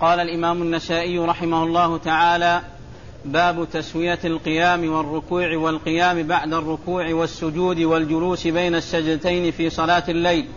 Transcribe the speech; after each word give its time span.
قال 0.00 0.20
الإمام 0.20 0.62
النسائي 0.62 1.18
رحمه 1.18 1.64
الله 1.64 1.98
تعالى 1.98 2.62
باب 3.24 3.68
تسوية 3.72 4.18
القيام 4.24 4.92
والركوع 4.92 5.56
والقيام 5.56 6.22
بعد 6.22 6.54
الركوع 6.54 7.14
والسجود 7.14 7.80
والجلوس 7.80 8.46
بين 8.46 8.74
السجدتين 8.74 9.50
في 9.50 9.70
صلاة 9.70 10.02
الليل. 10.08 10.48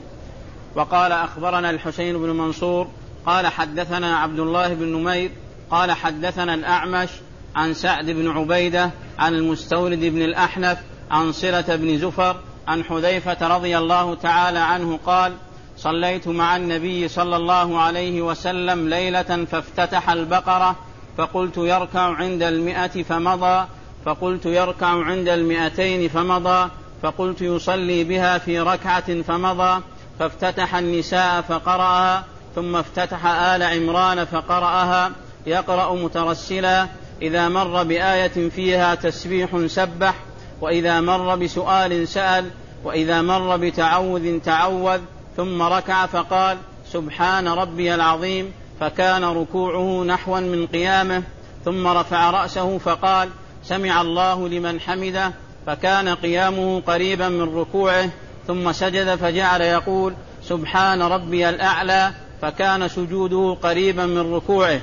وقال 0.76 1.12
أخبرنا 1.12 1.70
الحسين 1.70 2.18
بن 2.18 2.30
منصور 2.30 2.88
قال 3.26 3.48
حدثنا 3.48 4.18
عبد 4.18 4.40
الله 4.40 4.74
بن 4.74 4.86
نمير 4.86 5.32
قال 5.72 5.92
حدثنا 5.92 6.54
الأعمش 6.54 7.10
عن 7.56 7.74
سعد 7.74 8.06
بن 8.06 8.30
عبيدة 8.30 8.92
عن 9.20 9.34
المستورد 9.34 10.00
بن 10.00 10.22
الأحنف 10.22 10.78
عن 11.12 11.32
صلة 11.32 11.76
بن 11.76 11.98
زفر 11.98 12.36
عن 12.68 12.84
حذيفة 12.84 13.56
رضي 13.56 13.78
الله 13.78 14.16
تعالى 14.16 14.60
عنه 14.60 15.00
قال 15.06 15.34
صليت 15.78 16.28
مع 16.28 16.56
النبي 16.56 17.08
صلى 17.08 17.36
الله 17.36 17.80
عليه 17.80 18.22
وسلم 18.22 18.90
ليلة 18.90 19.46
فافتتح 19.52 20.10
البقرة 20.10 20.76
فقلت 21.18 21.58
يركع 21.58 22.16
عند 22.16 22.44
المئة 22.44 23.04
فمضى 23.04 23.66
فقلت 24.06 24.46
يركع 24.46 24.88
عند 24.88 25.30
المئتين 25.30 26.10
فمضى 26.10 26.70
فقلت 27.02 27.42
يصلي 27.42 28.04
بها 28.04 28.38
في 28.38 28.60
ركعة 28.60 29.22
فمضى 29.22 29.82
فافتتح 30.20 30.76
النساء 30.76 31.42
فقرأها 31.42 32.24
ثم 32.56 32.76
افتتح 32.76 33.26
آل 33.26 33.64
عمران 33.64 34.26
فقرأها 34.26 35.12
يقرأ 35.46 35.96
مترسلا 35.96 36.88
إذا 37.22 37.50
مر 37.50 37.84
بآية 37.84 38.50
فيها 38.50 38.96
تسبيح 38.96 39.66
سبح 39.66 40.16
وإذا 40.62 41.02
مر 41.02 41.36
بسؤال 41.36 42.08
سأل 42.08 42.50
وإذا 42.84 43.22
مر 43.22 43.58
بتعوذ 43.58 44.40
تعوذ 44.40 45.00
ثم 45.38 45.62
ركع 45.62 46.06
فقال 46.06 46.58
سبحان 46.92 47.48
ربي 47.48 47.96
العظيم 47.96 48.52
فكان 48.80 49.24
ركوعه 49.24 50.04
نحوا 50.04 50.40
من 50.40 50.68
قيامه 50.68 51.24
ثم 51.66 51.88
رفع 51.88 52.30
رأسه 52.32 52.78
فقال 52.78 53.30
سمع 53.64 54.02
الله 54.02 54.48
لمن 54.50 54.80
حمده 54.80 55.32
فكان 55.68 56.10
قيامه 56.10 56.82
قريبا 56.82 57.30
من 57.30 57.56
ركوعه 57.56 58.10
ثم 58.48 58.72
سجد 58.72 59.16
فجعل 59.16 59.62
يقول 59.62 60.14
سبحان 60.44 61.02
ربي 61.02 61.50
الأعلى 61.50 62.12
فكان 62.42 62.88
سجوده 62.88 63.58
قريبا 63.64 64.06
من 64.06 64.34
ركوعه. 64.34 64.82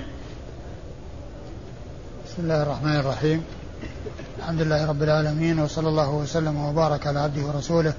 بسم 2.27 2.43
الله 2.43 2.63
الرحمن 2.63 2.97
الرحيم. 2.97 3.45
الحمد 4.39 4.61
لله 4.61 4.89
رب 4.89 5.03
العالمين 5.03 5.59
وصلى 5.59 5.89
الله 5.89 6.11
وسلم 6.11 6.65
وبارك 6.65 7.07
على 7.07 7.21
عبده 7.21 7.43
ورسوله 7.43 7.95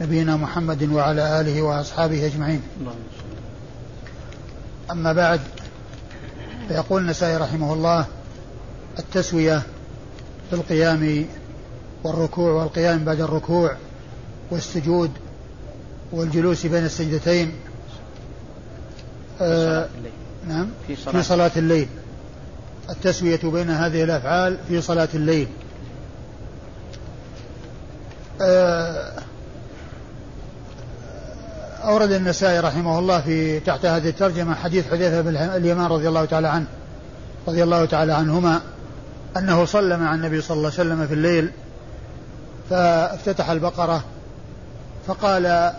نبينا 0.00 0.36
محمد 0.36 0.82
وعلى 0.92 1.40
آله 1.40 1.62
وأصحابه 1.62 2.26
أجمعين. 2.26 2.62
أما 4.90 5.12
بعد 5.12 5.40
فيقول 6.68 7.02
النسائي 7.02 7.36
رحمه 7.36 7.72
الله 7.72 8.06
التسوية 8.98 9.62
في 10.50 10.56
القيام 10.56 11.26
والركوع 12.04 12.52
والقيام 12.52 13.04
بعد 13.04 13.20
الركوع 13.20 13.76
والسجود 14.50 15.10
والجلوس 16.12 16.66
بين 16.66 16.84
السجدتين 16.84 17.52
آه 19.40 19.88
نعم 20.48 20.68
في 20.86 20.96
صلاة, 20.96 21.12
في 21.12 21.22
صلاة 21.22 21.50
الليل. 21.56 21.88
التسوية 22.90 23.40
بين 23.44 23.70
هذه 23.70 24.04
الأفعال 24.04 24.58
في 24.68 24.80
صلاة 24.80 25.08
الليل. 25.14 25.48
آه 28.40 29.13
أورد 31.84 32.12
النسائي 32.12 32.60
رحمه 32.60 32.98
الله 32.98 33.20
في 33.20 33.60
تحت 33.60 33.86
هذه 33.86 34.08
الترجمة 34.08 34.54
حديث 34.54 34.90
حذيفة 34.90 35.20
بن 35.20 35.36
اليمان 35.36 35.86
رضي 35.86 36.08
الله 36.08 36.24
تعالى 36.24 36.48
عنه 36.48 36.66
رضي 37.48 37.62
الله 37.62 37.84
تعالى 37.84 38.12
عنهما 38.12 38.60
أنه 39.36 39.64
صلى 39.64 39.96
مع 39.96 40.14
النبي 40.14 40.40
صلى 40.40 40.56
الله 40.56 40.70
عليه 40.78 40.90
وسلم 40.90 41.06
في 41.06 41.14
الليل 41.14 41.50
فافتتح 42.70 43.50
البقرة 43.50 44.04
فقال 45.06 45.72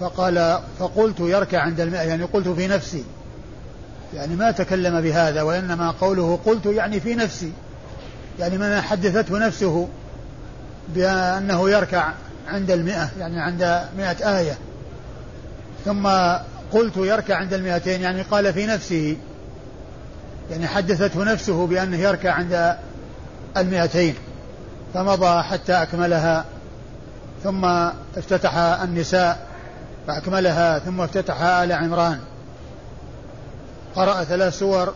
فقال 0.00 0.58
فقلت 0.78 1.20
يركع 1.20 1.60
عند 1.60 1.80
المئة 1.80 2.02
يعني 2.02 2.24
قلت 2.24 2.48
في 2.48 2.66
نفسي 2.66 3.04
يعني 4.14 4.36
ما 4.36 4.50
تكلم 4.50 5.00
بهذا 5.00 5.42
وإنما 5.42 5.90
قوله 5.90 6.38
قلت 6.46 6.66
يعني 6.66 7.00
في 7.00 7.14
نفسي 7.14 7.52
يعني 8.38 8.58
من 8.58 8.80
حدثته 8.80 9.38
نفسه 9.38 9.88
بأنه 10.94 11.70
يركع 11.70 12.12
عند 12.48 12.70
المئة 12.70 13.10
يعني 13.18 13.40
عند 13.40 13.80
مئة 13.98 14.38
آية. 14.38 14.58
ثم 15.86 16.08
قلت 16.72 16.96
يركع 16.96 17.36
عند 17.36 17.54
المئتين 17.54 18.00
يعني 18.00 18.22
قال 18.22 18.52
في 18.52 18.66
نفسه 18.66 19.16
يعني 20.50 20.66
حدثته 20.66 21.24
نفسه 21.24 21.66
بأنه 21.66 21.96
يركع 21.96 22.32
عند 22.32 22.76
المئتين 23.56 24.14
فمضى 24.94 25.42
حتى 25.42 25.72
أكملها 25.72 26.44
ثم 27.44 27.64
افتتح 28.16 28.56
النساء 28.56 29.46
فأكملها 30.06 30.78
ثم 30.78 31.00
افتتح 31.00 31.42
آل 31.42 31.72
عمران. 31.72 32.18
قرأ 33.96 34.24
ثلاث 34.24 34.58
سور 34.58 34.94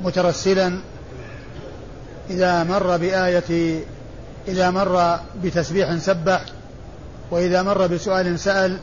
مترسلا 0.00 0.80
إذا 2.30 2.64
مر 2.64 2.96
بآية 2.96 3.80
إذا 4.48 4.70
مر 4.70 5.18
بتسبيح 5.44 5.96
سبح 5.96 6.44
وإذا 7.30 7.62
مر 7.62 7.86
بسؤال 7.86 8.38
سأل 8.38 8.78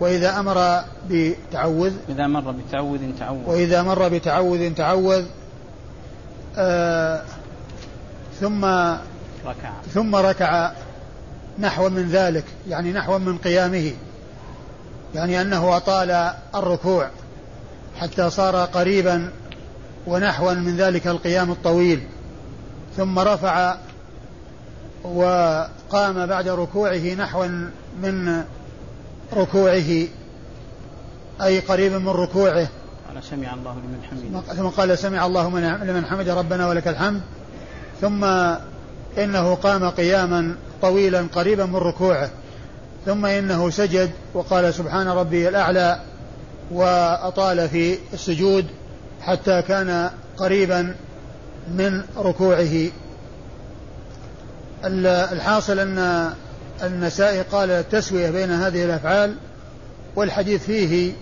وإذا 0.00 0.38
أمر 0.38 0.84
بتعوذ 1.10 1.92
إذا 2.08 2.26
مر 2.26 2.50
بتعوذ 2.50 3.00
تعوذ. 3.18 3.40
وإذا 3.46 3.82
مر 3.82 4.08
بتعوذ 4.08 4.74
تعوذ 4.74 5.24
آه 6.58 7.22
ثم 8.40 8.64
ركع. 9.46 9.72
ثم 9.94 10.16
ركع 10.16 10.72
نحو 11.58 11.88
من 11.88 12.08
ذلك 12.08 12.44
يعني 12.68 12.92
نحو 12.92 13.18
من 13.18 13.38
قيامه. 13.38 13.92
يعني 15.14 15.40
أنه 15.40 15.76
أطال 15.76 16.30
الركوع 16.54 17.10
حتى 18.00 18.30
صار 18.30 18.56
قريبا 18.56 19.30
ونحوا 20.06 20.52
من 20.52 20.76
ذلك 20.76 21.06
القيام 21.06 21.50
الطويل. 21.50 22.06
ثم 22.96 23.18
رفع 23.18 23.76
وقام 25.04 26.26
بعد 26.26 26.48
ركوعه 26.48 27.14
نحوا 27.14 27.46
من 28.02 28.44
ركوعه 29.34 30.06
أي 31.42 31.60
قريبا 31.60 31.98
من 31.98 32.08
ركوعه. 32.08 32.68
قال 33.08 33.24
سمع 33.24 33.54
الله 33.54 33.72
لمن 33.72 34.02
حمده. 34.10 34.54
ثم 34.54 34.68
قال 34.68 34.98
سمع 34.98 35.26
الله 35.26 35.60
لمن 35.84 36.06
حمد 36.06 36.28
ربنا 36.28 36.68
ولك 36.68 36.88
الحمد. 36.88 37.20
ثم 38.00 38.24
إنه 39.18 39.54
قام 39.54 39.90
قياما 39.90 40.56
طويلا 40.82 41.26
قريبا 41.34 41.66
من 41.66 41.76
ركوعه. 41.76 42.30
ثم 43.06 43.26
إنه 43.26 43.70
سجد 43.70 44.10
وقال 44.34 44.74
سبحان 44.74 45.08
ربي 45.08 45.48
الأعلى 45.48 46.00
وأطال 46.70 47.68
في 47.68 47.98
السجود 48.12 48.66
حتى 49.20 49.62
كان 49.62 50.10
قريبا 50.36 50.94
من 51.74 52.02
ركوعه. 52.16 52.88
الحاصل 54.84 55.78
أن 55.78 56.32
النسائي 56.82 57.42
قال 57.42 57.70
التسوية 57.70 58.30
بين 58.30 58.50
هذه 58.50 58.84
الأفعال 58.84 59.34
والحديث 60.16 60.64
فيه 60.64 61.12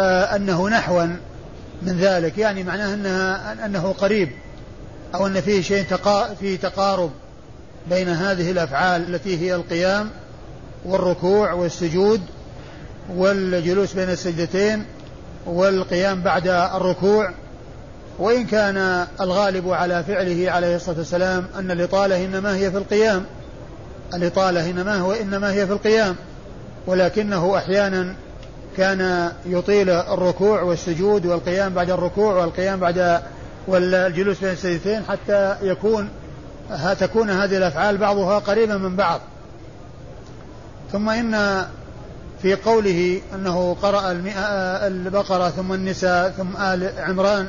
آه 0.00 0.36
أنه 0.36 0.68
نحوا 0.68 1.06
من 1.82 1.98
ذلك 2.00 2.38
يعني 2.38 2.62
معناه 2.62 2.94
أنها 2.94 3.66
أنه 3.66 3.92
قريب 3.92 4.30
أو 5.14 5.26
أن 5.26 5.40
فيه 5.40 5.62
شيء 5.62 5.84
تقا 5.84 6.34
تقارب 6.62 7.10
بين 7.90 8.08
هذه 8.08 8.50
الأفعال 8.50 9.14
التي 9.14 9.38
هي 9.38 9.54
القيام 9.54 10.10
والركوع 10.84 11.52
والسجود 11.52 12.20
والجلوس 13.14 13.92
بين 13.92 14.10
السجدتين 14.10 14.84
والقيام 15.46 16.22
بعد 16.22 16.48
الركوع. 16.48 17.30
وإن 18.18 18.46
كان 18.46 19.06
الغالب 19.20 19.68
على 19.68 20.04
فعله 20.04 20.50
عليه 20.50 20.76
الصلاة 20.76 20.98
والسلام 20.98 21.46
أن 21.58 21.70
الإطالة 21.70 22.24
إنما 22.24 22.56
هي 22.56 22.70
في 22.70 22.76
القيام. 22.76 23.24
الإطالة 24.14 24.70
إنما 24.70 24.96
هو 24.96 25.12
إنما 25.12 25.52
هي 25.52 25.66
في 25.66 25.72
القيام 25.72 26.16
ولكنه 26.86 27.56
أحيانا 27.56 28.14
كان 28.76 29.32
يطيل 29.46 29.90
الركوع 29.90 30.62
والسجود 30.62 31.26
والقيام 31.26 31.74
بعد 31.74 31.90
الركوع 31.90 32.34
والقيام 32.34 32.80
بعد 32.80 33.20
والجلوس 33.66 34.40
بين 34.40 34.50
السجدتين 34.52 35.02
حتى 35.08 35.56
يكون 35.62 36.08
تكون 37.00 37.30
هذه 37.30 37.56
الأفعال 37.56 37.96
بعضها 37.96 38.38
قريبا 38.38 38.76
من 38.76 38.96
بعض. 38.96 39.20
ثم 40.92 41.08
إن 41.08 41.64
في 42.42 42.54
قوله 42.54 43.20
أنه 43.34 43.76
قرأ 43.82 44.12
البقرة 44.86 45.48
ثم 45.48 45.72
النساء 45.72 46.30
ثم 46.30 46.56
آل 46.56 46.92
عمران 46.98 47.48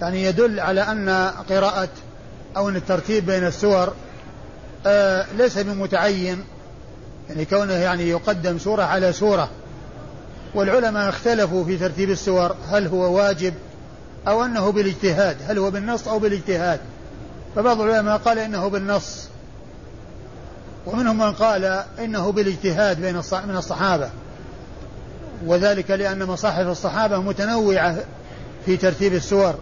يعني 0.00 0.24
يدل 0.24 0.60
على 0.60 0.80
أن 0.80 1.30
قراءة 1.50 1.88
أو 2.56 2.68
أن 2.68 2.76
الترتيب 2.76 3.26
بين 3.26 3.46
السور 3.46 3.92
آه 4.86 5.26
ليس 5.36 5.58
بمتعين. 5.58 6.44
يعني 7.28 7.44
كونه 7.44 7.72
يعني 7.72 8.08
يقدم 8.08 8.58
سورة 8.58 8.82
على 8.82 9.12
سورة. 9.12 9.48
والعلماء 10.54 11.08
اختلفوا 11.08 11.64
في 11.64 11.76
ترتيب 11.76 12.10
السور. 12.10 12.56
هل 12.68 12.86
هو 12.86 13.16
واجب 13.16 13.54
أو 14.28 14.44
أنه 14.44 14.72
بالاجتهاد؟ 14.72 15.36
هل 15.48 15.58
هو 15.58 15.70
بالنص 15.70 16.08
أو 16.08 16.18
بالاجتهاد؟ 16.18 16.80
فبعض 17.56 17.80
العلماء 17.80 18.18
قال 18.18 18.38
إنه 18.38 18.68
بالنص. 18.68 19.28
ومنهم 20.86 21.18
من 21.18 21.32
قال 21.32 21.84
إنه 21.98 22.32
بالاجتهاد 22.32 23.00
بين 23.00 23.14
من 23.32 23.56
الصحابة. 23.56 24.10
وذلك 25.46 25.90
لأن 25.90 26.24
مصاحف 26.24 26.66
الصحابة 26.66 27.18
متنوعة 27.18 27.96
في 28.66 28.76
ترتيب 28.76 29.14
السور. 29.14 29.54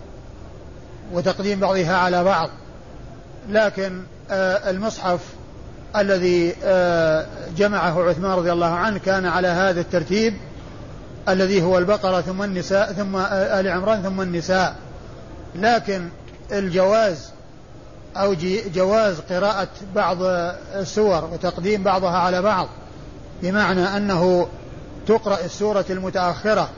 وتقديم 1.12 1.60
بعضها 1.60 1.96
على 1.96 2.24
بعض. 2.24 2.50
لكن 3.48 4.02
المصحف 4.30 5.20
الذي 5.96 6.54
آه، 6.64 7.26
جمعه 7.56 8.02
عثمان 8.08 8.32
رضي 8.32 8.52
الله 8.52 8.66
عنه 8.70 8.98
كان 8.98 9.26
على 9.26 9.48
هذا 9.48 9.80
الترتيب 9.80 10.34
الذي 11.28 11.62
هو 11.62 11.78
البقرة 11.78 12.20
ثم 12.20 12.42
النساء 12.42 12.92
ثم 12.92 13.16
آه، 13.16 13.60
آل 13.60 13.68
عمران 13.68 14.02
ثم 14.02 14.20
النساء. 14.20 14.76
لكن 15.54 16.08
الجواز 16.52 17.30
أو 18.16 18.34
جواز 18.74 19.20
قراءة 19.20 19.68
بعض 19.94 20.18
السور 20.74 21.24
وتقديم 21.24 21.82
بعضها 21.82 22.18
على 22.18 22.42
بعض 22.42 22.68
بمعنى 23.42 23.96
أنه 23.96 24.48
تقرأ 25.06 25.44
السورة 25.44 25.84
المتأخرة 25.90 26.68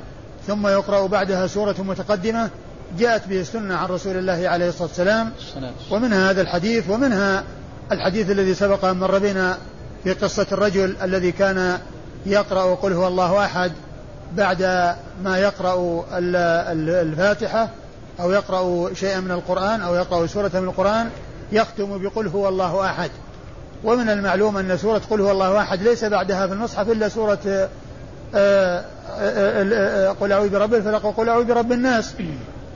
ثم 0.46 0.66
يقرأ 0.66 1.06
بعدها 1.06 1.46
سورة 1.46 1.74
متقدمة 1.78 2.50
جاءت 2.98 3.28
به 3.28 3.40
السنة 3.40 3.74
عن 3.74 3.88
رسول 3.88 4.16
الله 4.16 4.48
عليه 4.48 4.68
الصلاة 4.68 4.88
والسلام. 4.88 5.32
ومنها 5.90 6.30
هذا 6.30 6.42
الحديث 6.42 6.90
ومنها 6.90 7.44
الحديث 7.92 8.30
الذي 8.30 8.54
سبق 8.54 8.84
أن 8.84 8.96
مر 8.96 9.18
بنا 9.18 9.58
في 10.04 10.12
قصة 10.12 10.46
الرجل 10.52 10.96
الذي 11.02 11.32
كان 11.32 11.78
يقرأ 12.26 12.74
قل 12.74 12.92
هو 12.92 13.08
الله 13.08 13.44
أحد 13.44 13.72
بعد 14.36 14.62
ما 15.24 15.38
يقرأ 15.38 16.04
الفاتحة 16.12 17.68
أو 18.20 18.30
يقرأ 18.30 18.94
شيئا 18.94 19.20
من 19.20 19.30
القرآن 19.30 19.80
أو 19.80 19.94
يقرأ 19.94 20.26
سورة 20.26 20.50
من 20.54 20.68
القرآن 20.68 21.10
يختم 21.52 21.98
بقل 22.02 22.26
هو 22.26 22.48
الله 22.48 22.86
أحد. 22.86 23.10
ومن 23.84 24.08
المعلوم 24.08 24.56
أن 24.56 24.76
سورة 24.76 25.02
قل 25.10 25.20
هو 25.20 25.30
الله 25.30 25.60
أحد 25.60 25.82
ليس 25.82 26.04
بعدها 26.04 26.46
في 26.46 26.52
المصحف 26.52 26.90
إلا 26.90 27.08
سورة 27.08 27.38
آه، 27.46 27.68
آه، 28.34 28.84
آه، 29.18 30.10
قل 30.10 30.32
أعوذ 30.32 30.48
برب 30.48 30.74
الفلق 30.74 31.04
وقل 31.04 31.28
أعوذ 31.28 31.44
برب 31.44 31.72
الناس. 31.72 32.14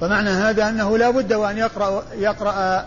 فمعنى 0.01 0.31
هذا 0.31 0.69
أنه 0.69 0.99
لا 0.99 1.11
بد 1.11 1.33
وأن 1.33 1.59
يقرأ 1.59 2.05
يقرأ 2.15 2.87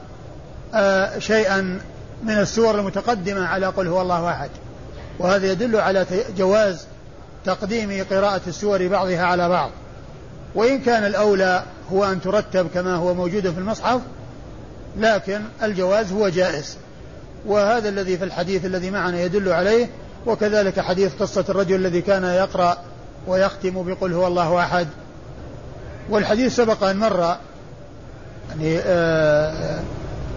شيئا 1.19 1.79
من 2.23 2.39
السور 2.39 2.79
المتقدمة 2.79 3.45
على 3.45 3.67
قل 3.67 3.87
هو 3.87 4.01
الله 4.01 4.29
أحد. 4.29 4.49
وهذا 5.19 5.51
يدل 5.51 5.75
على 5.75 6.05
جواز 6.37 6.85
تقديم 7.45 8.05
قراءة 8.11 8.41
السور 8.47 8.87
بعضها 8.87 9.23
على 9.23 9.49
بعض. 9.49 9.71
وإن 10.55 10.79
كان 10.79 11.05
الأولى 11.05 11.63
هو 11.91 12.05
أن 12.05 12.21
ترتب 12.21 12.67
كما 12.73 12.95
هو 12.95 13.13
موجود 13.13 13.51
في 13.51 13.57
المصحف 13.57 14.01
لكن 14.97 15.41
الجواز 15.63 16.11
هو 16.11 16.29
جائز. 16.29 16.77
وهذا 17.45 17.89
الذي 17.89 18.17
في 18.17 18.23
الحديث 18.23 18.65
الذي 18.65 18.91
معنا 18.91 19.21
يدل 19.21 19.49
عليه 19.49 19.89
وكذلك 20.25 20.79
حديث 20.79 21.11
قصة 21.19 21.45
الرجل 21.49 21.75
الذي 21.75 22.01
كان 22.01 22.23
يقرأ 22.23 22.77
ويختم 23.27 23.83
بقل 23.83 24.13
هو 24.13 24.27
الله 24.27 24.59
أحد. 24.59 24.87
والحديث 26.09 26.55
سبق 26.55 26.83
أن 26.83 26.97
مر 26.99 27.19
يعني 28.49 28.77
آآ 28.77 28.83
آه، 28.85 29.81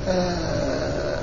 آآ 0.07 0.37
آه، 1.17 1.19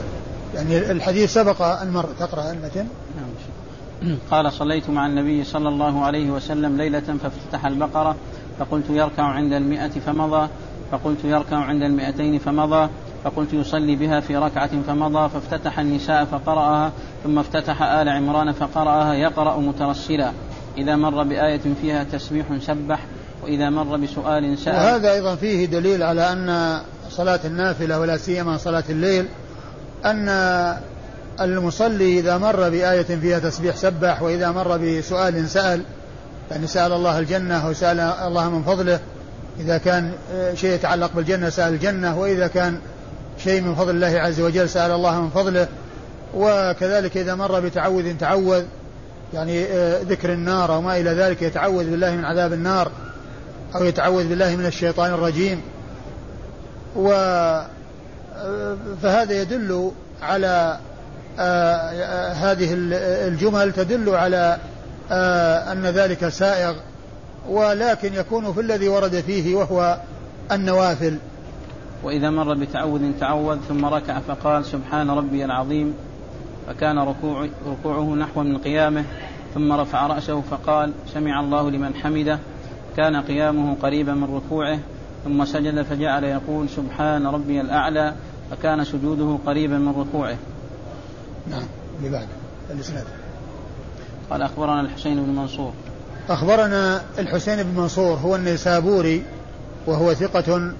يعني 0.55 0.91
الحديث 0.91 1.33
سبق 1.33 1.61
أن 1.61 1.91
مر. 1.91 2.05
تقرأ 2.19 2.51
المتن؟ 2.51 2.87
نعم 3.17 4.17
قال 4.31 4.53
صليت 4.53 4.89
مع 4.89 5.05
النبي 5.05 5.43
صلى 5.43 5.69
الله 5.69 6.05
عليه 6.05 6.31
وسلم 6.31 6.77
ليلة 6.77 6.99
فافتتح 6.99 7.65
البقرة 7.65 8.15
فقلت 8.59 8.89
يركع 8.89 9.23
عند 9.23 9.53
المئة 9.53 9.87
فمضى 9.87 10.49
فقلت 10.91 11.25
يركع 11.25 11.57
عند 11.57 11.81
المئتين 11.81 12.39
فمضى 12.39 12.89
فقلت 13.23 13.53
يصلي 13.53 13.95
بها 13.95 14.19
في 14.19 14.37
ركعة 14.37 14.81
فمضى 14.87 15.29
فافتتح 15.29 15.79
النساء 15.79 16.25
فقرأها 16.25 16.91
ثم 17.23 17.39
افتتح 17.39 17.81
آل 17.81 18.09
عمران 18.09 18.51
فقرأها 18.51 19.13
يقرأ 19.13 19.59
مترسلا. 19.59 20.31
إذا 20.77 20.95
مر 20.95 21.23
بآية 21.23 21.61
فيها 21.81 22.03
تسبيح 22.03 22.45
سبح 22.59 22.99
وإذا 23.43 23.69
مر 23.69 23.97
بسؤال 23.97 24.57
سأل. 24.57 24.73
وهذا 24.75 25.11
أيضا 25.11 25.35
فيه 25.35 25.65
دليل 25.65 26.03
على 26.03 26.31
أن 26.31 26.79
صلاة 27.09 27.39
النافلة 27.45 27.99
ولا 27.99 28.17
سيما 28.17 28.57
صلاة 28.57 28.83
الليل 28.89 29.25
أن 30.05 30.29
المصلي 31.41 32.19
إذا 32.19 32.37
مر 32.37 32.69
بآية 32.69 33.03
فيها 33.03 33.39
تسبيح 33.39 33.75
سبح 33.75 34.21
وإذا 34.21 34.51
مر 34.51 34.77
بسؤال 34.77 35.49
سأل 35.49 35.81
يعني 36.51 36.67
سأل 36.67 36.91
الله 36.91 37.19
الجنة 37.19 37.67
أو 37.67 37.73
سأل 37.73 37.99
الله 37.99 38.49
من 38.49 38.63
فضله 38.63 38.99
إذا 39.59 39.77
كان 39.77 40.11
شيء 40.55 40.69
يتعلق 40.69 41.11
بالجنة 41.15 41.49
سأل 41.49 41.73
الجنة 41.73 42.19
وإذا 42.19 42.47
كان 42.47 42.79
شيء 43.43 43.61
من 43.61 43.75
فضل 43.75 43.89
الله 43.89 44.19
عز 44.19 44.41
وجل 44.41 44.69
سأل 44.69 44.91
الله 44.91 45.21
من 45.21 45.29
فضله 45.29 45.67
وكذلك 46.33 47.17
إذا 47.17 47.35
مر 47.35 47.59
بتعوذ 47.59 48.17
تعوذ 48.17 48.63
يعني 49.33 49.63
آه، 49.63 50.01
ذكر 50.01 50.33
النار 50.33 50.73
أو 50.73 50.81
ما 50.81 50.97
إلى 50.97 51.09
ذلك 51.09 51.41
يتعوذ 51.41 51.91
بالله 51.91 52.15
من 52.15 52.25
عذاب 52.25 52.53
النار. 52.53 52.91
أو 53.75 53.83
يتعوذ 53.83 54.29
بالله 54.29 54.55
من 54.55 54.65
الشيطان 54.65 55.13
الرجيم. 55.13 55.61
و 56.95 57.11
آه، 58.35 58.77
فهذا 59.01 59.41
يدل 59.41 59.91
على 60.21 60.77
آه، 61.39 62.33
هذه 62.33 62.69
الجمل 63.27 63.73
تدل 63.73 64.09
على 64.09 64.57
أن 65.71 65.85
ذلك 65.85 66.29
سائغ 66.29 66.75
ولكن 67.49 68.13
يكون 68.13 68.53
في 68.53 68.61
الذي 68.61 68.87
ورد 68.87 69.15
فيه 69.19 69.55
وهو 69.55 69.97
النوافل. 70.51 71.17
وإذا 72.03 72.29
مر 72.29 72.53
بتعوذ 72.53 73.11
تعوذ 73.19 73.57
ثم 73.69 73.85
ركع 73.85 74.19
فقال 74.19 74.65
سبحان 74.65 75.09
ربي 75.09 75.45
العظيم 75.45 75.93
فكان 76.67 76.99
ركوع 76.99 77.47
ركوعه 77.67 78.15
نحو 78.15 78.43
من 78.43 78.57
قيامه 78.57 79.03
ثم 79.53 79.73
رفع 79.73 80.07
رأسه 80.07 80.41
فقال 80.41 80.91
سمع 81.13 81.39
الله 81.39 81.71
لمن 81.71 81.95
حمده 81.95 82.39
كان 82.97 83.15
قيامه 83.15 83.75
قريبا 83.81 84.13
من 84.13 84.35
ركوعه 84.35 84.79
ثم 85.23 85.45
سجد 85.45 85.81
فجعل 85.81 86.23
يقول 86.23 86.69
سبحان 86.69 87.27
ربي 87.27 87.61
الأعلى 87.61 88.13
فكان 88.51 88.83
سجوده 88.83 89.37
قريبا 89.45 89.77
من 89.77 89.91
ركوعه. 89.97 90.37
نعم 91.49 91.63
لبعد 92.03 92.27
الإسناد. 92.71 93.05
قال 94.29 94.41
أخبرنا 94.41 94.81
الحسين 94.81 95.23
بن 95.23 95.35
منصور. 95.35 95.73
أخبرنا 96.29 97.01
الحسين 97.19 97.63
بن 97.63 97.81
منصور 97.81 98.15
هو 98.17 98.35
النيسابوري 98.35 99.23
وهو 99.87 100.13
ثقة 100.13 100.73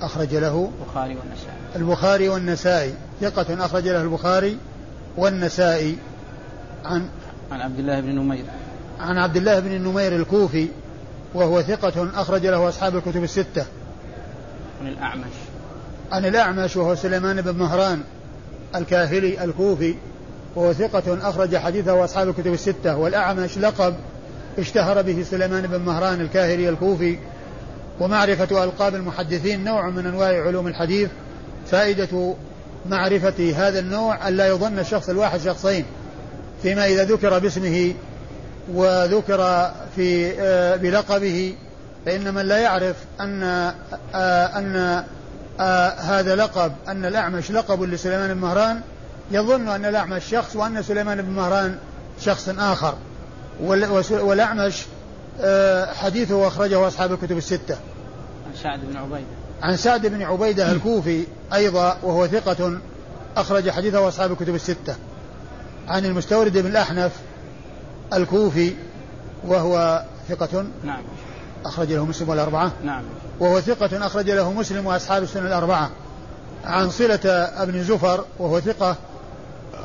أخرج 0.00 0.34
له 0.34 0.70
البخاري 0.80 1.16
والنسائي. 1.16 1.56
البخاري 1.76 2.28
والنسائي. 2.28 2.94
ثقة 3.20 3.64
أخرج 3.64 3.88
له 3.88 4.02
البخاري 4.02 4.58
والنسائي 5.16 5.96
عن 6.84 7.08
عن 7.52 7.60
عبد 7.60 7.78
الله 7.78 8.00
بن 8.00 8.14
نمير. 8.14 8.44
عن 9.00 9.18
عبد 9.18 9.36
الله 9.36 9.60
بن 9.60 9.82
نمير 9.82 10.16
الكوفي 10.16 10.68
وهو 11.34 11.62
ثقة 11.62 12.08
أخرج 12.14 12.46
له 12.46 12.68
أصحاب 12.68 12.96
الكتب 12.96 13.24
الستة. 13.24 13.64
عن 14.80 14.88
الأعمش. 14.88 15.32
عن 16.12 16.24
الأعمش 16.24 16.76
وهو 16.76 16.94
سليمان 16.94 17.40
بن 17.40 17.56
مهران 17.56 18.00
الكاهلي 18.74 19.44
الكوفي 19.44 19.94
وهو 20.56 20.72
ثقة 20.72 21.28
أخرج 21.28 21.56
حديثه 21.56 22.04
أصحاب 22.04 22.28
الكتب 22.28 22.52
الستة. 22.52 22.96
والأعمش 22.96 23.58
لقب 23.58 23.94
اشتهر 24.58 25.02
به 25.02 25.22
سليمان 25.30 25.66
بن 25.66 25.80
مهران 25.80 26.20
الكاهلي 26.20 26.68
الكوفي. 26.68 27.18
ومعرفة 28.00 28.64
ألقاب 28.64 28.94
المحدثين 28.94 29.64
نوع 29.64 29.90
من 29.90 30.06
أنواع 30.06 30.42
علوم 30.46 30.66
الحديث. 30.66 31.10
فائدة 31.66 32.34
معرفة 32.86 33.52
هذا 33.56 33.78
النوع 33.78 34.28
أن 34.28 34.36
لا 34.36 34.46
يظن 34.46 34.78
الشخص 34.78 35.08
الواحد 35.08 35.40
شخصين. 35.40 35.84
فيما 36.62 36.86
إذا 36.86 37.04
ذكر 37.04 37.38
باسمه 37.38 37.94
وذكر 38.72 39.70
في 39.96 40.32
آه، 40.40 40.76
بلقبه 40.76 41.54
فإن 42.06 42.34
من 42.34 42.42
لا 42.42 42.58
يعرف 42.58 42.96
أن 43.20 43.42
آه، 44.14 44.58
أن 44.58 45.04
آه، 45.60 45.88
هذا 45.88 46.36
لقب 46.36 46.72
أن 46.88 47.04
الأعمش 47.04 47.50
لقب 47.50 47.82
لسليمان 47.82 48.34
بن 48.34 48.40
مهران. 48.40 48.80
يظن 49.30 49.68
أن 49.68 49.84
الأعمش 49.84 50.24
شخص 50.24 50.56
وأن 50.56 50.82
سليمان 50.82 51.22
بن 51.22 51.30
مهران 51.30 51.78
شخص 52.20 52.48
آخر. 52.58 52.94
والأعمش 54.10 54.82
حديثه 55.94 56.46
أخرجه 56.46 56.88
أصحاب 56.88 57.12
الكتب 57.12 57.38
الستة. 57.38 57.76
عن 58.46 58.52
سعد 58.62 58.80
بن 58.80 58.96
عبيدة. 58.96 59.26
عن 59.62 59.76
سعد 59.76 60.06
بن 60.06 60.22
عبيدة 60.22 60.72
الكوفي 60.72 61.24
أيضا 61.54 61.98
وهو 62.02 62.26
ثقة 62.26 62.78
أخرج 63.36 63.70
حديثه 63.70 64.08
أصحاب 64.08 64.32
الكتب 64.32 64.54
الستة. 64.54 64.94
عن 65.88 66.04
المستورد 66.04 66.58
بن 66.58 66.66
الأحنف 66.66 67.12
الكوفي 68.16 68.74
وهو 69.46 70.04
ثقة 70.28 70.64
نعم. 70.84 71.02
أخرج 71.64 71.92
له 71.92 72.06
مسلم 72.06 72.28
والأربعة. 72.28 72.72
نعم. 72.84 73.02
وهو 73.40 73.60
ثقة 73.60 74.06
أخرج 74.06 74.30
له 74.30 74.52
مسلم 74.52 74.86
وأصحاب 74.86 75.22
السنة 75.22 75.46
الأربعة. 75.46 75.90
عن 76.64 76.90
صلة 76.90 77.20
ابن 77.62 77.84
زفر 77.84 78.24
وهو 78.38 78.60
ثقة 78.60 78.96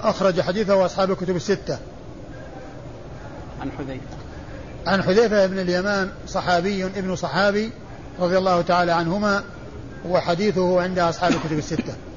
أخرج 0.03 0.41
حديثه 0.41 0.85
أصحاب 0.85 1.11
الكتب 1.11 1.35
الستة. 1.35 1.77
عن 3.61 3.71
حذيفة. 3.71 4.01
عن 4.87 5.03
حذيفة 5.03 5.45
بن 5.45 5.59
اليمان 5.59 6.09
صحابي 6.27 6.85
ابن 6.85 7.15
صحابي 7.15 7.71
رضي 8.19 8.37
الله 8.37 8.61
تعالى 8.61 8.91
عنهما 8.91 9.43
وحديثه 10.05 10.81
عند 10.81 10.99
أصحاب 10.99 11.31
الكتب 11.31 11.57
الستة. 11.57 11.93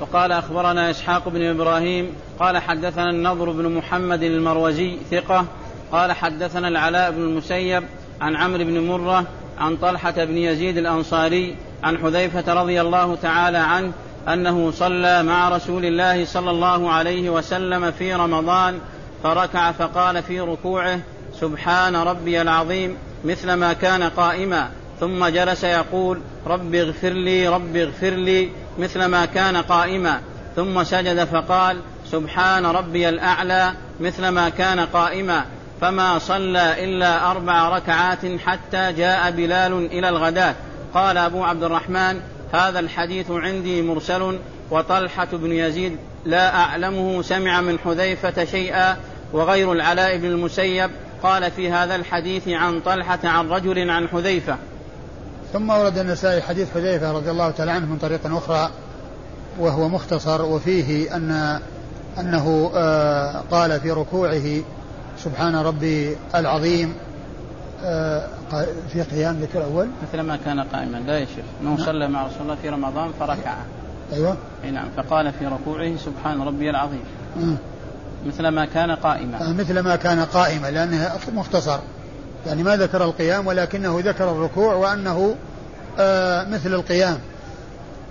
وقال 0.00 0.32
أخبرنا 0.32 0.90
إسحاق 0.90 1.28
بن 1.28 1.42
إبراهيم 1.42 2.10
قال 2.40 2.58
حدثنا 2.58 3.10
النضر 3.10 3.50
بن 3.50 3.68
محمد 3.68 4.22
المروزي 4.22 4.96
ثقة 5.10 5.44
قال 5.92 6.12
حدثنا 6.12 6.68
العلاء 6.68 7.10
بن 7.10 7.20
المسيب 7.20 7.84
عن 8.20 8.36
عمرو 8.36 8.64
بن 8.64 8.80
مرة 8.80 9.24
عن 9.58 9.76
طلحة 9.76 10.24
بن 10.24 10.36
يزيد 10.36 10.76
الأنصاري 10.76 11.56
عن 11.82 11.98
حذيفة 11.98 12.54
رضي 12.54 12.80
الله 12.80 13.14
تعالى 13.14 13.58
عنه 13.58 13.92
أنه 14.28 14.70
صلى 14.70 15.22
مع 15.22 15.48
رسول 15.48 15.84
الله 15.84 16.24
صلى 16.24 16.50
الله 16.50 16.90
عليه 16.90 17.30
وسلم 17.30 17.90
في 17.90 18.14
رمضان 18.14 18.78
فركع 19.22 19.72
فقال 19.72 20.22
في 20.22 20.40
ركوعه 20.40 21.00
سبحان 21.40 21.96
ربي 21.96 22.42
العظيم 22.42 22.96
مثل 23.24 23.52
ما 23.52 23.72
كان 23.72 24.02
قائما 24.02 24.68
ثم 25.00 25.26
جلس 25.26 25.64
يقول 25.64 26.20
رب 26.46 26.74
اغفر 26.74 27.08
لي 27.08 27.48
رب 27.48 27.76
اغفر 27.76 28.10
لي 28.10 28.48
مثل 28.78 29.04
ما 29.04 29.24
كان 29.24 29.56
قائما 29.56 30.20
ثم 30.56 30.84
سجد 30.84 31.24
فقال 31.24 31.76
سبحان 32.10 32.66
ربي 32.66 33.08
الأعلى 33.08 33.72
مثل 34.00 34.28
ما 34.28 34.48
كان 34.48 34.80
قائما. 34.80 35.44
فما 35.80 36.18
صلى 36.18 36.84
إلا 36.84 37.30
أربع 37.30 37.68
ركعات 37.68 38.40
حتى 38.46 38.92
جاء 38.92 39.30
بلال 39.30 39.86
إلى 39.86 40.08
الغداة. 40.08 40.54
قال 40.94 41.16
أبو 41.16 41.44
عبد 41.44 41.62
الرحمن 41.64 42.20
هذا 42.52 42.78
الحديث 42.78 43.30
عندي 43.30 43.82
مرسل 43.82 44.38
وطلحة 44.70 45.28
بن 45.32 45.52
يزيد 45.52 45.96
لا 46.24 46.56
أعلمه 46.56 47.22
سمع 47.22 47.60
من 47.60 47.78
حذيفة 47.78 48.44
شيئا 48.44 48.96
وغير 49.32 49.72
العلاء 49.72 50.16
بن 50.16 50.26
المسيب. 50.26 50.90
قال 51.22 51.50
في 51.50 51.70
هذا 51.70 51.96
الحديث 51.96 52.48
عن 52.48 52.80
طلحة 52.80 53.18
عن 53.24 53.48
رجل 53.48 53.90
عن 53.90 54.08
حذيفة. 54.08 54.56
ثم 55.52 55.70
ورد 55.70 55.98
النسائي 55.98 56.42
حديث 56.42 56.74
حذيفة 56.74 57.12
رضي 57.12 57.30
الله 57.30 57.50
تعالى 57.50 57.72
عنه 57.72 57.86
من 57.86 57.98
طريق 57.98 58.20
أخرى 58.26 58.70
وهو 59.58 59.88
مختصر 59.88 60.42
وفيه 60.42 61.16
أن 61.16 61.60
أنه 62.18 62.70
آه، 62.74 63.42
قال 63.50 63.80
في 63.80 63.90
ركوعه 63.90 64.62
سبحان 65.18 65.56
ربي 65.56 66.16
العظيم. 66.34 66.94
آه، 67.84 68.26
في 68.92 69.02
قيام 69.02 69.40
ذكر 69.40 69.58
الأول. 69.58 69.88
مثل 70.08 70.20
ما 70.20 70.36
كان 70.36 70.60
قائما. 70.60 70.98
لا 70.98 71.18
يا 71.18 71.24
شيخ 71.24 71.44
أنه 71.60 71.70
نعم. 71.70 71.86
صلى 71.86 72.08
مع 72.08 72.26
رسول 72.26 72.42
الله 72.42 72.54
في 72.62 72.68
رمضان 72.68 73.10
فركع. 73.20 73.54
أيوة. 74.12 74.36
أي 74.64 74.70
نعم 74.70 74.88
فقال 74.96 75.32
في 75.32 75.46
ركوعه 75.46 75.96
سبحان 75.96 76.42
ربي 76.42 76.70
العظيم. 76.70 77.04
م. 77.36 77.54
مثل 78.26 78.48
ما 78.48 78.64
كان 78.64 78.90
قائما. 78.90 79.48
آه، 79.48 79.52
مثل 79.52 79.80
ما 79.80 79.96
كان 79.96 80.24
قائما 80.24 80.70
لأنه 80.70 81.10
مختصر. 81.34 81.78
يعني 82.46 82.62
ما 82.62 82.76
ذكر 82.76 83.04
القيام 83.04 83.46
ولكنه 83.46 84.00
ذكر 84.04 84.30
الركوع 84.30 84.74
وأنه 84.74 85.36
آه 85.98 86.44
مثل 86.48 86.74
القيام. 86.74 87.18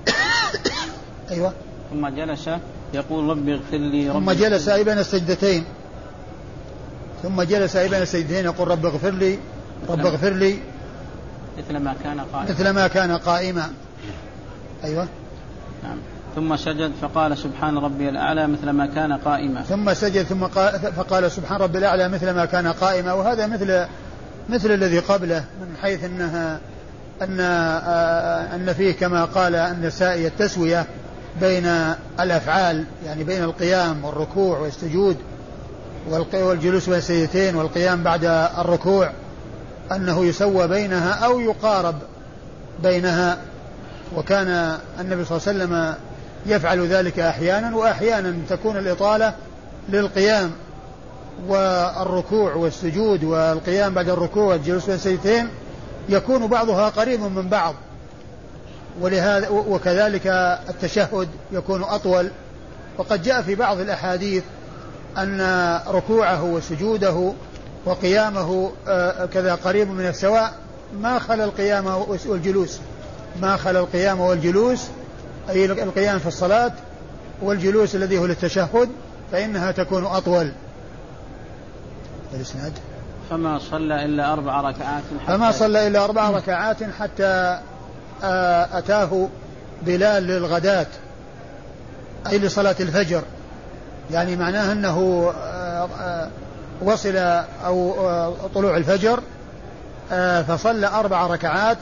أيوة. 1.31 1.53
ثم 1.91 2.07
جلس 2.07 2.49
يقول 2.93 3.29
رب 3.29 3.49
اغفر 3.49 3.77
لي 3.77 4.09
رب 4.09 4.13
ثم 4.13 4.31
جلس 4.31 4.69
أي 4.69 4.83
بين 4.83 4.99
السجدتين. 4.99 5.65
ثم 7.23 7.41
جلس 7.41 7.75
أي 7.75 7.89
بين 7.89 8.01
السجدتين 8.01 8.45
يقول 8.45 8.67
رب 8.67 8.85
اغفر 8.85 9.11
لي 9.11 9.39
رب 9.89 10.05
اغفر 10.05 10.29
لي. 10.33 10.59
مثل 11.57 11.77
ما 11.77 11.95
كان 12.03 12.19
قائما. 12.19 12.51
مثل 12.51 12.69
ما 12.69 12.87
كان 12.87 13.11
قائما. 13.17 13.71
أيوة. 14.83 15.07
نعم. 15.83 15.97
ثم 16.35 16.55
سجد 16.55 16.91
فقال 17.01 17.37
سبحان 17.37 17.77
ربي 17.77 18.09
الأعلى 18.09 18.47
مثل 18.47 18.69
ما 18.69 18.85
كان 18.85 19.13
قائما. 19.13 19.61
ثم 19.61 19.93
سجد 19.93 20.23
ثم 20.23 20.43
قال 20.43 20.79
فقال 20.79 21.31
سبحان 21.31 21.61
ربي 21.61 21.77
الأعلى 21.77 22.09
مثل 22.09 22.29
ما 22.29 22.45
كان 22.45 22.67
قائما. 22.67 23.13
وهذا 23.13 23.47
مثل 23.47 23.85
مثل 24.51 24.71
الذي 24.71 24.99
قبله 24.99 25.45
من 25.61 25.75
حيث 25.81 26.03
إنها 26.03 26.59
أن 27.21 27.37
آه، 27.39 28.55
أن 28.55 28.73
فيه 28.73 28.91
كما 28.91 29.25
قال 29.25 29.55
النسائي 29.55 30.27
التسوية 30.27 30.85
بين 31.41 31.65
الأفعال 32.19 32.85
يعني 33.05 33.23
بين 33.23 33.43
القيام 33.43 34.05
والركوع 34.05 34.59
والسجود 34.59 35.17
والجلوس 36.33 36.89
بين 36.89 36.97
السيدتين 36.97 37.55
والقيام 37.55 38.03
بعد 38.03 38.25
الركوع 38.57 39.11
أنه 39.91 40.25
يسوى 40.25 40.67
بينها 40.67 41.13
أو 41.13 41.39
يقارب 41.39 41.95
بينها. 42.83 43.37
وكان 44.15 44.77
النبي 44.99 45.25
صلى 45.25 45.37
الله 45.37 45.47
عليه 45.47 45.57
وسلم 45.57 45.95
يفعل 46.45 46.87
ذلك 46.87 47.19
أحيانا 47.19 47.75
واحيانا 47.75 48.35
تكون 48.49 48.77
الإطالة 48.77 49.33
للقيام. 49.89 50.51
والركوع 51.47 52.53
والسجود 52.53 53.23
والقيام 53.23 53.93
بعد 53.93 54.09
الركوع 54.09 54.45
والجلوس 54.45 54.85
بين 54.85 54.95
السجدتين 54.95 55.47
يكون 56.09 56.47
بعضها 56.47 56.89
قريب 56.89 57.21
من 57.21 57.49
بعض. 57.49 57.75
ولهذا 59.01 59.49
وكذلك 59.49 60.27
التشهد 60.69 61.27
يكون 61.51 61.83
أطول. 61.83 62.31
وقد 62.97 63.23
جاء 63.23 63.41
في 63.41 63.55
بعض 63.55 63.79
الأحاديث 63.79 64.43
أن 65.17 65.41
ركوعه 65.87 66.43
وسجوده 66.43 67.33
وقيامه 67.85 68.71
آه، 68.87 69.25
كذا 69.25 69.55
قريب 69.55 69.89
من 69.89 70.07
السواء. 70.07 70.53
ما 70.99 71.19
خلا 71.19 71.43
القيام 71.43 71.85
والجلوس. 72.25 72.79
ما 73.41 73.57
خلا 73.57 73.79
القيام 73.79 74.19
والجلوس 74.19 74.87
أي 75.49 75.65
القيام 75.65 76.19
في 76.19 76.27
الصلاة 76.27 76.71
والجلوس 77.41 77.95
الذي 77.95 78.17
هو 78.17 78.25
للتشهد 78.25 78.89
فإنها 79.31 79.71
تكون 79.71 80.05
أطول. 80.05 80.51
الإسناد 82.33 82.73
فما 83.29 83.59
صلى 83.59 84.05
إلا 84.05 84.33
أربع 84.33 84.61
ركعات 84.61 85.03
حتى 85.25 85.37
فما 85.37 85.51
صلى 85.51 85.87
إلا 85.87 86.05
أربع 86.05 86.29
ركعات 86.29 86.77
حتى 86.99 87.59
آه، 88.23 88.77
أتاه 88.77 89.27
بلال 89.81 90.23
للغداة 90.23 90.87
أي 92.29 92.39
لصلاة 92.39 92.75
الفجر. 92.79 93.23
يعني 94.11 94.35
معناه 94.35 94.71
أنه 94.71 95.31
آه، 95.37 95.89
آه، 96.01 96.29
وصل 96.81 97.15
أو 97.65 97.95
طلوع 98.55 98.77
الفجر 98.77 99.19
فصلى 100.47 100.87
أربع 100.87 101.27
ركعات. 101.27 101.77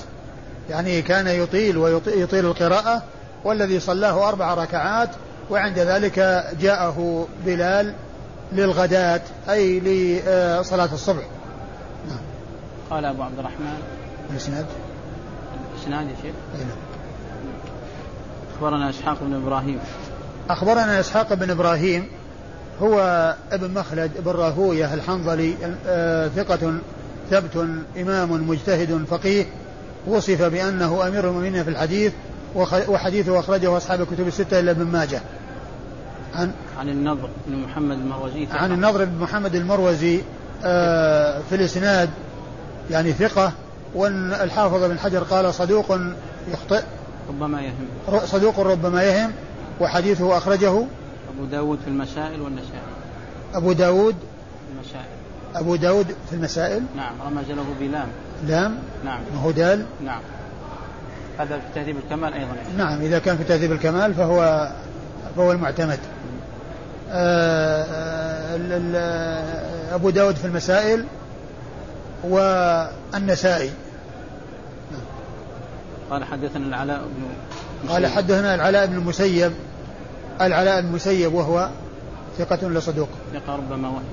يعني 0.69 1.01
كان 1.01 1.27
يطيل 1.27 1.77
ويطيل 1.77 2.45
القراءة 2.45 3.03
والذي 3.43 3.79
صلاه 3.79 4.29
أربع 4.29 4.53
ركعات 4.53 5.09
وعند 5.49 5.79
ذلك 5.79 6.45
جاءه 6.61 7.27
بلال 7.45 7.93
للغداة 8.51 9.21
أي 9.49 9.79
لصلاة 9.79 10.93
الصبح. 10.93 11.23
نعم. 12.07 12.19
قال 12.89 13.05
أبو 13.05 13.23
عبد 13.23 13.39
الرحمن. 13.39 13.77
الإسناد؟ 14.31 14.65
الإسناد 15.75 16.07
يا 16.07 16.15
شيخ. 16.21 16.35
نعم. 16.59 16.77
أخبرنا 18.55 18.89
إسحاق 18.89 19.17
بن 19.21 19.33
إبراهيم. 19.33 19.79
أخبرنا 20.49 20.99
إسحاق 20.99 21.33
بن 21.33 21.49
إبراهيم 21.49 22.07
هو 22.81 23.35
ابن 23.51 23.73
مخلد 23.73 24.11
بن 24.19 24.31
راهوية 24.31 24.93
الحنظلي 24.93 25.55
آه 25.87 26.27
ثقة 26.27 26.73
ثبت 27.31 27.67
إمام 27.97 28.49
مجتهد 28.49 29.05
فقيه 29.09 29.45
وصف 30.07 30.41
بأنه 30.41 31.07
أمير 31.07 31.29
المؤمنين 31.29 31.63
في 31.63 31.69
الحديث 31.69 32.13
وحديثه 32.87 33.39
أخرجه 33.39 33.77
أصحاب 33.77 34.01
الكتب 34.01 34.27
الستة 34.27 34.59
إلا 34.59 34.71
ابن 34.71 34.83
ماجه. 34.83 35.21
عن 36.35 36.51
عن 36.79 36.89
النضر 36.89 37.29
بن 37.47 37.57
محمد 37.57 37.97
المروزي 37.97 38.47
عن 38.51 38.71
النضر 38.71 39.05
بن 39.05 39.19
محمد 39.19 39.55
المروزي 39.55 40.21
آه 40.63 41.41
في 41.49 41.55
الإسناد 41.55 42.09
يعني 42.91 43.13
ثقة 43.13 43.51
والحافظ 43.95 44.83
بن 44.83 44.99
حجر 44.99 45.23
قال 45.23 45.53
صدوق 45.53 45.97
يخطئ. 46.51 46.83
ربما 47.29 47.61
يهم. 47.61 48.19
صدوق 48.25 48.59
ربما 48.59 49.03
يهم 49.03 49.31
وحديثه 49.79 50.37
أخرجه. 50.37 50.69
أبو 50.69 51.45
داود 51.51 51.79
في 51.85 51.87
المسائل 51.87 52.41
والنسائي 52.41 52.81
أبو 53.53 53.71
داود. 53.71 54.15
في 54.15 54.73
المسائل. 54.73 55.05
أبو 55.55 55.75
داود 55.75 56.07
في 56.29 56.35
المسائل. 56.35 56.83
نعم 56.95 57.13
رمز 57.25 57.51
له 57.51 57.65
بلام. 57.79 58.07
لام. 58.47 58.77
نعم. 59.05 59.19
ما 59.35 59.41
هو 59.41 59.51
دال. 59.51 59.85
نعم. 60.05 60.21
هذا 61.39 61.57
في 61.57 61.63
تهذيب 61.75 61.97
الكمال 61.97 62.33
أيضا. 62.33 62.55
نعم 62.77 63.01
إذا 63.01 63.19
كان 63.19 63.37
في 63.37 63.43
تهذيب 63.43 63.71
الكمال 63.71 64.13
فهو 64.13 64.69
فهو 65.35 65.51
المعتمد. 65.51 65.99
آه، 67.11 67.85
آه، 68.95 69.95
أبو 69.95 70.09
داود 70.09 70.35
في 70.35 70.45
المسائل 70.45 71.05
والنسائي. 72.23 73.71
قال 76.11 76.23
حدثنا 76.23 76.65
العلاء 76.65 76.99
بن 76.99 77.91
قال 77.91 78.07
حدثنا 78.07 78.55
العلاء 78.55 78.85
بن 78.85 78.95
المسيب. 78.95 79.53
العلاء 80.41 80.81
بن 80.81 80.87
المسيب 80.87 81.33
وهو 81.33 81.69
ثقة 82.37 82.69
لصدوق. 82.69 83.09
ثقة 83.33 83.55
ربما 83.55 83.87
وهم. 83.89 84.03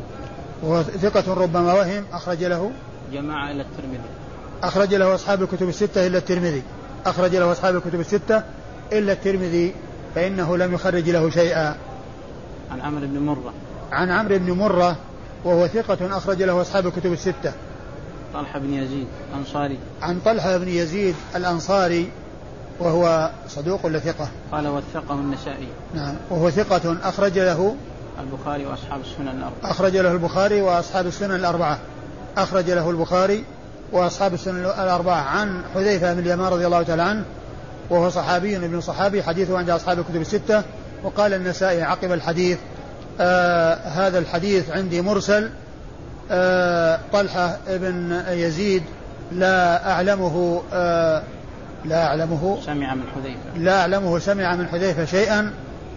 وهو 0.63 0.83
ثقة 0.83 1.35
ربما 1.35 1.75
وهم 1.75 2.05
أخرج 2.13 2.45
له. 2.45 2.71
جماعة 3.13 3.51
إلى 3.51 3.63
الترمذي. 3.63 4.01
أخرج 4.63 4.95
له 4.95 5.15
أصحاب 5.15 5.43
الكتب 5.43 5.69
الستة 5.69 6.07
إلا 6.07 6.19
الترمذي. 6.19 6.63
أخرج 7.07 7.37
له 7.37 7.53
أصحاب 7.53 7.77
الكتب 7.77 8.01
الستة 8.01 8.43
إلا 8.93 9.13
الترمذي. 9.13 9.75
فإنه 10.17 10.57
لم 10.57 10.75
يخرج 10.75 11.11
له 11.11 11.31
شيئا. 11.31 11.77
عن 12.71 12.81
عمرو 12.81 13.07
بن 13.07 13.19
مرة. 13.19 13.53
عن 13.93 14.11
عمرو 14.11 14.39
بن 14.39 14.53
مرة 14.53 14.97
وهو 15.45 15.67
ثقة 15.67 16.17
أخرج 16.17 16.43
له 16.43 16.61
أصحاب 16.61 16.87
الكتب 16.87 17.13
الستة. 17.13 17.53
طلحة 18.35 18.59
بن 18.59 18.75
يزيد 18.75 19.07
الأنصاري 19.31 19.79
عن 20.03 20.21
طلحة 20.25 20.57
بن 20.57 20.69
يزيد 20.69 21.15
الأنصاري 21.37 22.11
وهو 22.81 23.31
صدوق 23.49 23.87
ولا 23.87 23.99
ثقة؟ 23.99 24.29
قال 24.53 24.69
وثقه 24.69 25.15
النسائي 25.15 25.69
نعم 25.95 26.15
وهو 26.31 26.51
ثقة 26.51 26.97
أخرج 27.03 27.39
له 27.39 27.75
البخاري 28.21 28.67
وأصحاب 28.67 29.01
السنن 29.01 29.29
الأربعة. 29.29 29.71
أخرج 29.71 29.97
له 29.97 30.13
البخاري 30.13 30.63
وأصحاب 30.63 31.07
السنن 31.07 31.35
الأربعة. 31.35 31.79
أخرج 32.37 32.71
له 32.71 32.91
البخاري 32.91 33.45
وأصحاب 33.93 34.35
السنن 34.35 34.65
الأربعة. 34.65 35.21
عن 35.21 35.63
حذيفة 35.75 36.15
بن 36.15 36.19
اليمان 36.19 36.53
رضي 36.53 36.67
الله 36.67 36.83
تعالى 36.83 37.03
عنه 37.03 37.25
وهو 37.91 38.11
صحابي 38.11 38.57
ابن 38.57 38.81
صحابي 38.81 39.23
حديثه 39.23 39.59
عند 39.59 39.71
أصحاب 39.71 39.99
الكتب 39.99 40.21
الستة. 40.21 40.63
وقال 41.05 41.35
النسائي 41.35 41.83
عقب 41.83 42.13
الحديث 42.13 42.59
آه 43.21 43.75
هذا 43.75 44.19
الحديث 44.19 44.71
عندي 44.71 45.01
مرسل. 45.03 45.51
آه 46.31 46.99
طلحة 47.13 47.59
بن 47.69 48.23
يزيد 48.29 48.83
لا 49.33 49.91
أعلمه 49.93 50.63
آه 50.73 51.23
لا 51.85 52.07
أعلمه. 52.07 52.59
سمع 52.67 52.95
من 52.95 53.05
حذيفة. 53.15 53.59
لا 53.59 53.81
أعلمه 53.81 54.19
سمع 54.19 54.57
من 54.57 54.69
حذيفة 54.69 55.05
شيئا. 55.05 55.53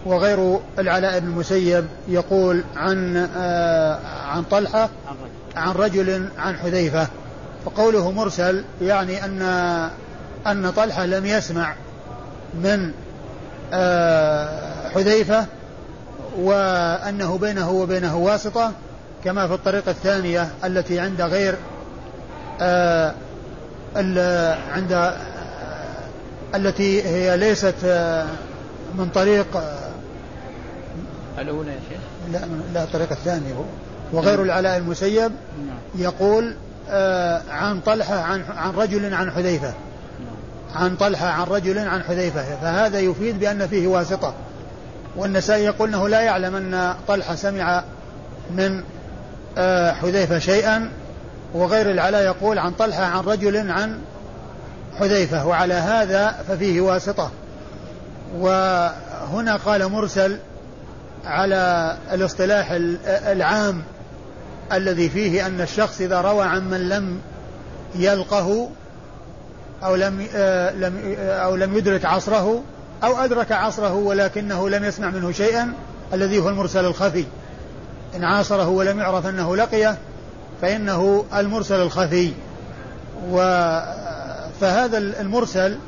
وغير 0.06 0.58
العلاء 0.78 1.18
بن 1.18 1.26
المسيب 1.26 1.84
يقول 2.08 2.64
عن 2.76 3.16
آه 3.36 3.98
عن 4.26 4.42
طلحة 4.42 4.88
عن 5.56 5.72
رجل 5.72 6.28
عن 6.38 6.56
حذيفة. 6.56 7.08
فقوله 7.64 8.10
مرسل 8.10 8.64
يعني 8.82 9.24
أن 9.24 9.42
أن 10.46 10.70
طلحة 10.70 11.06
لم 11.06 11.26
يسمع 11.26 11.74
من 12.54 12.92
آه 13.72 14.88
حذيفة 14.88 15.46
وأنه 16.38 17.38
بينه 17.38 17.70
وبينه 17.70 18.16
واسطة 18.16 18.72
كما 19.24 19.46
في 19.48 19.54
الطريقة 19.54 19.90
الثانية 19.90 20.48
التي 20.64 21.00
عند 21.00 21.20
غير 21.20 21.54
آه 22.60 23.14
عند 24.70 24.92
آه 24.92 25.16
التي 26.54 27.02
هي 27.02 27.36
ليست 27.36 27.74
من 28.94 29.08
طريق 29.14 29.46
الأولى 31.38 31.70
يا 31.70 31.80
شيخ؟ 31.88 32.00
لا 32.32 32.40
لا 32.74 32.82
الطريقة 32.82 33.12
الثانية 33.12 33.64
وغير 34.12 34.42
العلاء 34.42 34.76
المسيب 34.76 35.32
يقول 35.94 36.54
آه 36.90 37.42
عن 37.50 37.80
طلحة 37.80 38.20
عن 38.20 38.44
عن 38.56 38.74
رجل 38.74 39.14
عن 39.14 39.30
حذيفة. 39.30 39.74
عن 40.74 40.96
طلحة 40.96 41.26
عن 41.26 41.46
رجل 41.46 41.78
عن 41.78 42.02
حذيفة. 42.02 42.44
فهذا 42.62 43.00
يفيد 43.00 43.40
بأن 43.40 43.66
فيه 43.66 43.86
واسطة. 43.86 44.34
والنسائي 45.16 45.64
يقول 45.64 45.88
أنه 45.88 46.08
لا 46.08 46.20
يعلم 46.20 46.54
أن 46.56 46.94
طلحة 47.08 47.34
سمع 47.34 47.82
من 48.50 48.82
آه 49.58 49.92
حذيفة 49.92 50.38
شيئا 50.38 50.90
وغير 51.54 51.90
العلاء 51.90 52.22
يقول 52.22 52.58
عن 52.58 52.72
طلحة 52.72 53.04
عن 53.04 53.24
رجل 53.24 53.70
عن 53.70 53.98
حذيفة. 54.98 55.46
وعلى 55.46 55.74
هذا 55.74 56.44
ففيه 56.48 56.80
واسطة. 56.80 57.30
وهنا 58.38 59.56
قال 59.56 59.88
مرسل 59.88 60.38
على 61.26 61.96
الاصطلاح 62.12 62.70
العام 63.06 63.82
الذي 64.72 65.08
فيه 65.08 65.46
أن 65.46 65.60
الشخص 65.60 66.00
إذا 66.00 66.20
روى 66.20 66.44
عن 66.44 66.70
من 66.70 66.88
لم 66.88 67.20
يلقه 67.94 68.68
أو 69.84 69.94
لم 69.94 70.20
لم 70.76 71.14
أو 71.18 71.56
لم 71.56 71.76
يدرك 71.76 72.04
عصره 72.04 72.62
أو 73.04 73.16
أدرك 73.16 73.52
عصره 73.52 73.94
ولكنه 73.94 74.68
لم 74.68 74.84
يسمع 74.84 75.10
منه 75.10 75.32
شيئا 75.32 75.72
الذي 76.12 76.38
هو 76.38 76.48
المرسل 76.48 76.84
الخفي. 76.84 77.24
إن 78.16 78.24
عاصره 78.24 78.68
ولم 78.68 78.98
يعرف 78.98 79.26
أنه 79.26 79.56
لقيه 79.56 79.98
فإنه 80.62 81.24
المرسل 81.34 81.80
الخفي. 81.80 82.32
و 83.30 83.36
فهذا 84.60 84.98
المرسل 84.98 85.78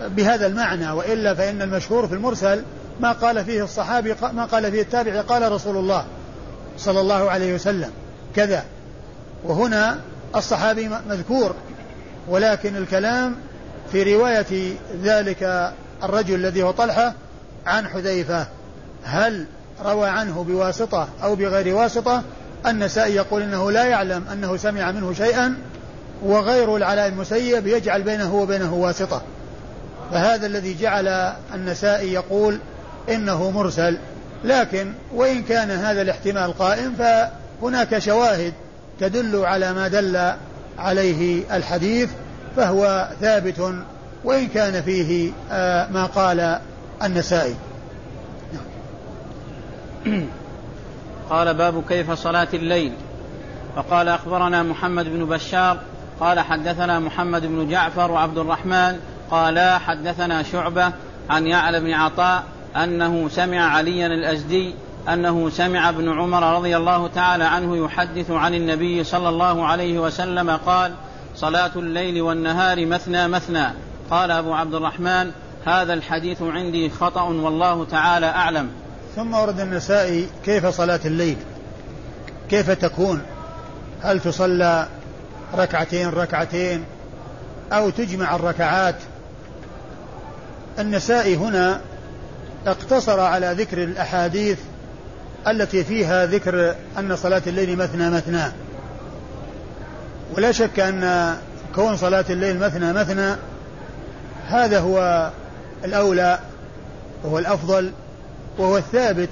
بهذا 0.00 0.46
المعنى 0.46 0.90
وإلا 0.90 1.34
فإن 1.34 1.62
المشهور 1.62 2.08
في 2.08 2.14
المرسل 2.14 2.62
ما 3.00 3.12
قال 3.12 3.44
فيه 3.44 3.64
الصحابي 3.64 4.14
ما 4.32 4.44
قال 4.44 4.70
فيه 4.72 4.82
التابعي 4.82 5.20
قال 5.20 5.52
رسول 5.52 5.76
الله 5.76 6.04
صلى 6.78 7.00
الله 7.00 7.30
عليه 7.30 7.54
وسلم 7.54 7.90
كذا. 8.34 8.64
وهنا 9.44 9.98
الصحابي 10.36 10.90
مذكور 11.08 11.54
ولكن 12.28 12.76
الكلام 12.76 13.36
في 13.92 14.14
رواية 14.14 14.76
ذلك 15.02 15.72
الرجل 16.02 16.34
الذي 16.34 16.62
هو 16.62 16.70
طلحة 16.70 17.14
عن 17.66 17.88
حذيفة. 17.88 18.46
هل 19.04 19.46
روى 19.84 20.08
عنه 20.08 20.44
بواسطة 20.44 21.08
أو 21.22 21.34
بغير 21.34 21.74
واسطة؟ 21.74 22.22
النسائي 22.66 23.14
يقول 23.14 23.42
إنه 23.42 23.70
لا 23.70 23.84
يعلم 23.84 24.24
أنه 24.32 24.56
سمع 24.56 24.90
منه 24.90 25.12
شيئا 25.12 25.56
وغير 26.22 26.76
العلاء 26.76 27.06
المسيب 27.06 27.66
يجعل 27.66 28.02
بينه 28.02 28.34
وبينه 28.34 28.74
واسطة. 28.74 29.22
فهذا 30.12 30.46
الذي 30.46 30.76
جعل 30.80 31.32
النسائي 31.54 32.12
يقول 32.12 32.58
إنه 33.08 33.50
مرسل. 33.50 33.98
لكن 34.44 34.92
وإن 35.14 35.42
كان 35.42 35.70
هذا 35.70 36.02
الاحتمال 36.02 36.58
قائم 36.58 36.94
فهناك 36.98 37.98
شواهد 37.98 38.52
تدل 39.00 39.36
على 39.44 39.72
ما 39.72 39.88
دل 39.88 40.32
عليه 40.78 41.56
الحديث 41.56 42.10
فهو 42.56 43.08
ثابت 43.20 43.74
وإن 44.24 44.48
كان 44.48 44.82
فيه 44.82 45.32
ما 45.90 46.08
قال 46.14 46.58
النسائي. 47.02 47.54
قال 51.30 51.54
باب 51.54 51.84
كيف 51.88 52.12
صلاة 52.12 52.48
الليل. 52.54 52.92
فقال 53.76 54.08
أخبرنا 54.08 54.62
محمد 54.62 55.04
بن 55.04 55.24
بشار 55.24 55.78
قال 56.20 56.40
حدثنا 56.40 56.98
محمد 56.98 57.46
بن 57.46 57.68
جعفر 57.68 58.10
وعبد 58.10 58.38
الرحمن 58.38 58.96
قالا 59.30 59.78
حدثنا 59.78 60.42
شعبة 60.42 60.92
عن 61.30 61.46
يعلى 61.46 61.80
بن 61.80 61.92
عطاء 61.92 62.44
أنه 62.76 63.28
سمع 63.28 63.60
عليا 63.60 64.06
الأزدي 64.06 64.74
أنه 65.08 65.50
سمع 65.50 65.88
ابن 65.88 66.18
عمر 66.18 66.56
رضي 66.56 66.76
الله 66.76 67.08
تعالى 67.08 67.44
عنه 67.44 67.76
يحدث 67.84 68.30
عن 68.30 68.54
النبي 68.54 69.04
صلى 69.04 69.28
الله 69.28 69.66
عليه 69.66 69.98
وسلم 69.98 70.50
قال 70.50 70.92
صلاة 71.36 71.70
الليل 71.76 72.22
والنهار 72.22 72.86
مثنى 72.86 73.28
مثنى 73.28 73.66
قال 74.10 74.30
أبو 74.30 74.54
عبد 74.54 74.74
الرحمن 74.74 75.30
هذا 75.66 75.94
الحديث 75.94 76.42
عندي 76.42 76.90
خطأ 76.90 77.22
والله 77.22 77.84
تعالى 77.84 78.26
أعلم 78.26 78.70
ثم 79.16 79.34
ورد 79.34 79.60
النسائي 79.60 80.28
كيف 80.44 80.66
صلاة 80.66 81.00
الليل؟ 81.04 81.36
كيف 82.50 82.70
تكون؟ 82.70 83.22
هل 84.02 84.20
تصلى 84.20 84.88
ركعتين 85.54 86.08
ركعتين 86.08 86.84
أو 87.72 87.90
تجمع 87.90 88.36
الركعات؟ 88.36 88.96
النسائي 90.78 91.36
هنا 91.36 91.80
اقتصر 92.66 93.20
على 93.20 93.54
ذكر 93.58 93.82
الأحاديث 93.82 94.58
التي 95.48 95.84
فيها 95.84 96.26
ذكر 96.26 96.74
أن 96.98 97.16
صلاة 97.16 97.42
الليل 97.46 97.76
مثنى 97.76 98.10
مثنى. 98.10 98.44
ولا 100.36 100.52
شك 100.52 100.80
أن 100.80 101.34
كون 101.74 101.96
صلاة 101.96 102.24
الليل 102.30 102.58
مثنى 102.58 102.92
مثنى 102.92 103.36
هذا 104.48 104.80
هو 104.80 105.30
الأولى 105.84 106.38
وهو 107.24 107.38
الأفضل 107.38 107.92
وهو 108.58 108.76
الثابت 108.76 109.28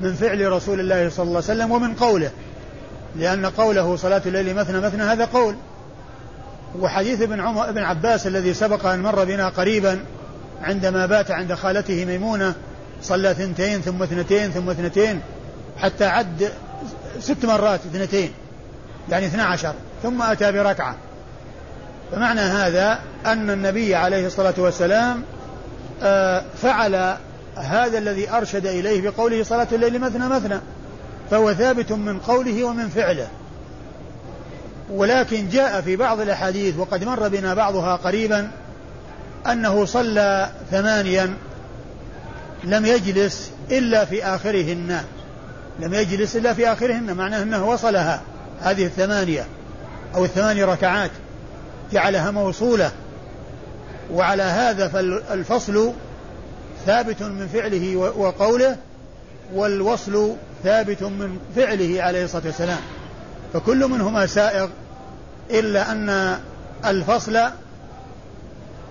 من 0.00 0.14
فعل 0.14 0.52
رسول 0.52 0.80
الله 0.80 1.08
صلى 1.08 1.24
الله 1.24 1.42
عليه 1.48 1.52
وسلم 1.52 1.70
ومن 1.70 1.94
قوله. 1.94 2.30
لأن 3.16 3.46
قوله 3.46 3.96
صلاة 3.96 4.22
الليل 4.26 4.54
مثنى 4.54 4.80
مثنى 4.80 5.02
هذا 5.02 5.24
قول. 5.24 5.54
وحديث 6.78 7.22
ابن 7.22 7.40
عمر 7.40 7.68
ابن 7.68 7.82
عباس 7.82 8.26
الذي 8.26 8.54
سبق 8.54 8.86
أن 8.86 9.02
مر 9.02 9.24
بنا 9.24 9.48
قريبا 9.48 9.98
عندما 10.62 11.06
بات 11.06 11.30
عند 11.30 11.54
خالته 11.54 12.04
ميمونة 12.04 12.54
صلى 13.02 13.34
ثنتين 13.34 13.80
ثم 13.80 14.02
اثنتين 14.02 14.50
ثم 14.50 14.70
اثنتين 14.70 15.20
حتى 15.82 16.04
عد 16.04 16.52
ست 17.20 17.44
مرات 17.44 17.80
اثنتين 17.80 18.32
يعني 19.10 19.26
اثنا 19.26 19.44
عشر 19.44 19.74
ثم 20.02 20.22
أتى 20.22 20.52
بركعة. 20.52 20.96
فمعنى 22.12 22.40
هذا 22.40 22.98
أن 23.26 23.50
النبي 23.50 23.94
عليه 23.94 24.26
الصلاة 24.26 24.54
والسلام 24.58 25.22
فعل 26.62 27.16
هذا 27.56 27.98
الذي 27.98 28.30
أرشد 28.30 28.66
إليه 28.66 29.10
بقوله 29.10 29.42
صلاة 29.42 29.68
الليل 29.72 29.98
مثنى 29.98 30.28
مثنى 30.28 30.60
فهو 31.30 31.54
ثابت 31.54 31.92
من 31.92 32.18
قوله 32.18 32.64
ومن 32.64 32.88
فعله. 32.88 33.28
ولكن 34.90 35.48
جاء 35.48 35.80
في 35.80 35.96
بعض 35.96 36.20
الأحاديث 36.20 36.76
وقد 36.78 37.04
مر 37.04 37.28
بنا 37.28 37.54
بعضها 37.54 37.96
قريبا 37.96 38.50
أنه 39.46 39.84
صلى 39.84 40.50
ثمانيا 40.70 41.34
لم 42.64 42.86
يجلس 42.86 43.50
إلا 43.70 44.04
في 44.04 44.24
آخرهن 44.24 45.00
لم 45.78 45.94
يجلس 45.94 46.36
إلا 46.36 46.54
في 46.54 46.72
آخرهن 46.72 47.14
معناه 47.14 47.42
أنه 47.42 47.68
وصلها 47.68 48.22
هذه 48.60 48.84
الثمانية 48.84 49.46
أو 50.14 50.24
الثماني 50.24 50.64
ركعات 50.64 51.10
جعلها 51.92 52.30
موصولة. 52.30 52.90
وعلى 54.12 54.42
هذا 54.42 54.88
فالفصل 54.88 55.92
ثابت 56.86 57.22
من 57.22 57.48
فعله 57.52 57.96
وقوله 57.96 58.76
والوصل 59.54 60.34
ثابت 60.64 61.02
من 61.02 61.38
فعله 61.56 62.02
عليه 62.02 62.24
الصلاة 62.24 62.46
والسلام. 62.46 62.80
فكل 63.52 63.88
منهما 63.88 64.26
سائغ 64.26 64.68
إلا 65.50 65.92
أن 65.92 66.38
الفصل 66.84 67.38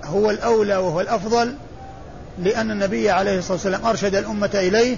هو 0.04 0.30
الأولى 0.30 0.78
وهو 0.78 1.02
الأفضل 1.02 1.56
لأن 2.44 2.72
النبي 2.72 3.10
عليه 3.10 3.38
الصلاة 3.38 3.54
والسلام 3.54 3.86
أرشد 3.86 4.15
الأمة 4.15 4.50
إليه 4.54 4.98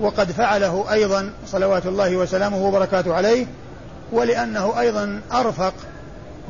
وقد 0.00 0.32
فعله 0.32 0.92
أيضا 0.92 1.30
صلوات 1.46 1.86
الله 1.86 2.16
وسلامه 2.16 2.66
وبركاته 2.66 3.14
عليه 3.14 3.46
ولأنه 4.12 4.80
أيضا 4.80 5.20
أرفق 5.32 5.74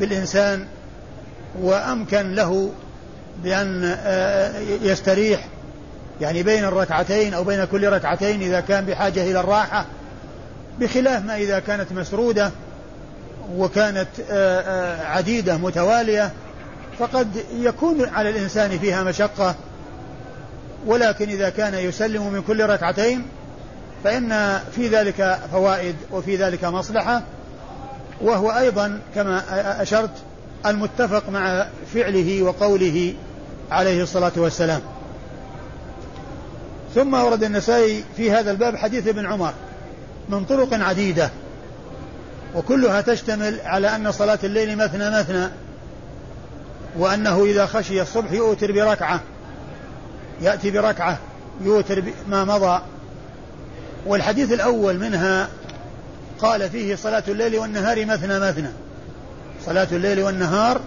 بالإنسان 0.00 0.66
وأمكن 1.60 2.34
له 2.34 2.70
بأن 3.44 3.96
آه، 3.98 4.58
يستريح 4.82 5.48
يعني 6.20 6.42
بين 6.42 6.64
الركعتين 6.64 7.34
أو 7.34 7.44
بين 7.44 7.64
كل 7.64 7.88
ركعتين 7.88 8.42
إذا 8.42 8.60
كان 8.60 8.84
بحاجة 8.84 9.30
إلى 9.30 9.40
الراحة 9.40 9.86
بخلاف 10.80 11.24
ما 11.24 11.36
إذا 11.36 11.58
كانت 11.58 11.92
مسرودة 11.92 12.50
وكانت 13.56 14.08
آه، 14.30 14.60
آه، 14.60 15.06
عديدة 15.06 15.56
متوالية 15.56 16.32
فقد 16.98 17.28
يكون 17.60 18.08
على 18.08 18.30
الإنسان 18.30 18.78
فيها 18.78 19.02
مشقة 19.02 19.54
ولكن 20.86 21.28
إذا 21.28 21.48
كان 21.48 21.74
يسلم 21.74 22.32
من 22.32 22.42
كل 22.42 22.66
ركعتين 22.66 23.26
فإن 24.04 24.58
في 24.76 24.88
ذلك 24.88 25.38
فوائد 25.52 25.94
وفي 26.12 26.36
ذلك 26.36 26.64
مصلحة 26.64 27.22
وهو 28.20 28.50
أيضا 28.50 29.00
كما 29.14 29.42
أشرت 29.82 30.10
المتفق 30.66 31.28
مع 31.28 31.66
فعله 31.94 32.42
وقوله 32.42 33.14
عليه 33.70 34.02
الصلاة 34.02 34.32
والسلام. 34.36 34.80
ثم 36.94 37.14
ورد 37.14 37.44
النسائي 37.44 38.04
في 38.16 38.30
هذا 38.30 38.50
الباب 38.50 38.76
حديث 38.76 39.08
ابن 39.08 39.26
عمر 39.26 39.52
من 40.28 40.44
طرق 40.44 40.68
عديدة 40.72 41.30
وكلها 42.54 43.00
تشتمل 43.00 43.60
على 43.64 43.96
أن 43.96 44.12
صلاة 44.12 44.38
الليل 44.44 44.76
مثنى 44.76 45.10
مثنى 45.10 45.48
وأنه 46.98 47.44
إذا 47.44 47.66
خشي 47.66 48.02
الصبح 48.02 48.32
يؤتر 48.32 48.72
بركعة. 48.72 49.20
يأتي 50.40 50.70
بركعة 50.70 51.18
يؤتر 51.60 52.02
ما 52.28 52.44
مضى. 52.44 52.82
والحديث 54.06 54.52
الأول 54.52 54.98
منها 54.98 55.48
قال 56.40 56.70
فيه 56.70 56.96
صلاة 56.96 57.22
الليل 57.28 57.58
والنهار 57.58 58.06
مثنى 58.06 58.40
مثنى. 58.40 58.70
صلاة 59.66 59.88
الليل 59.92 60.20
والنهار 60.20 60.80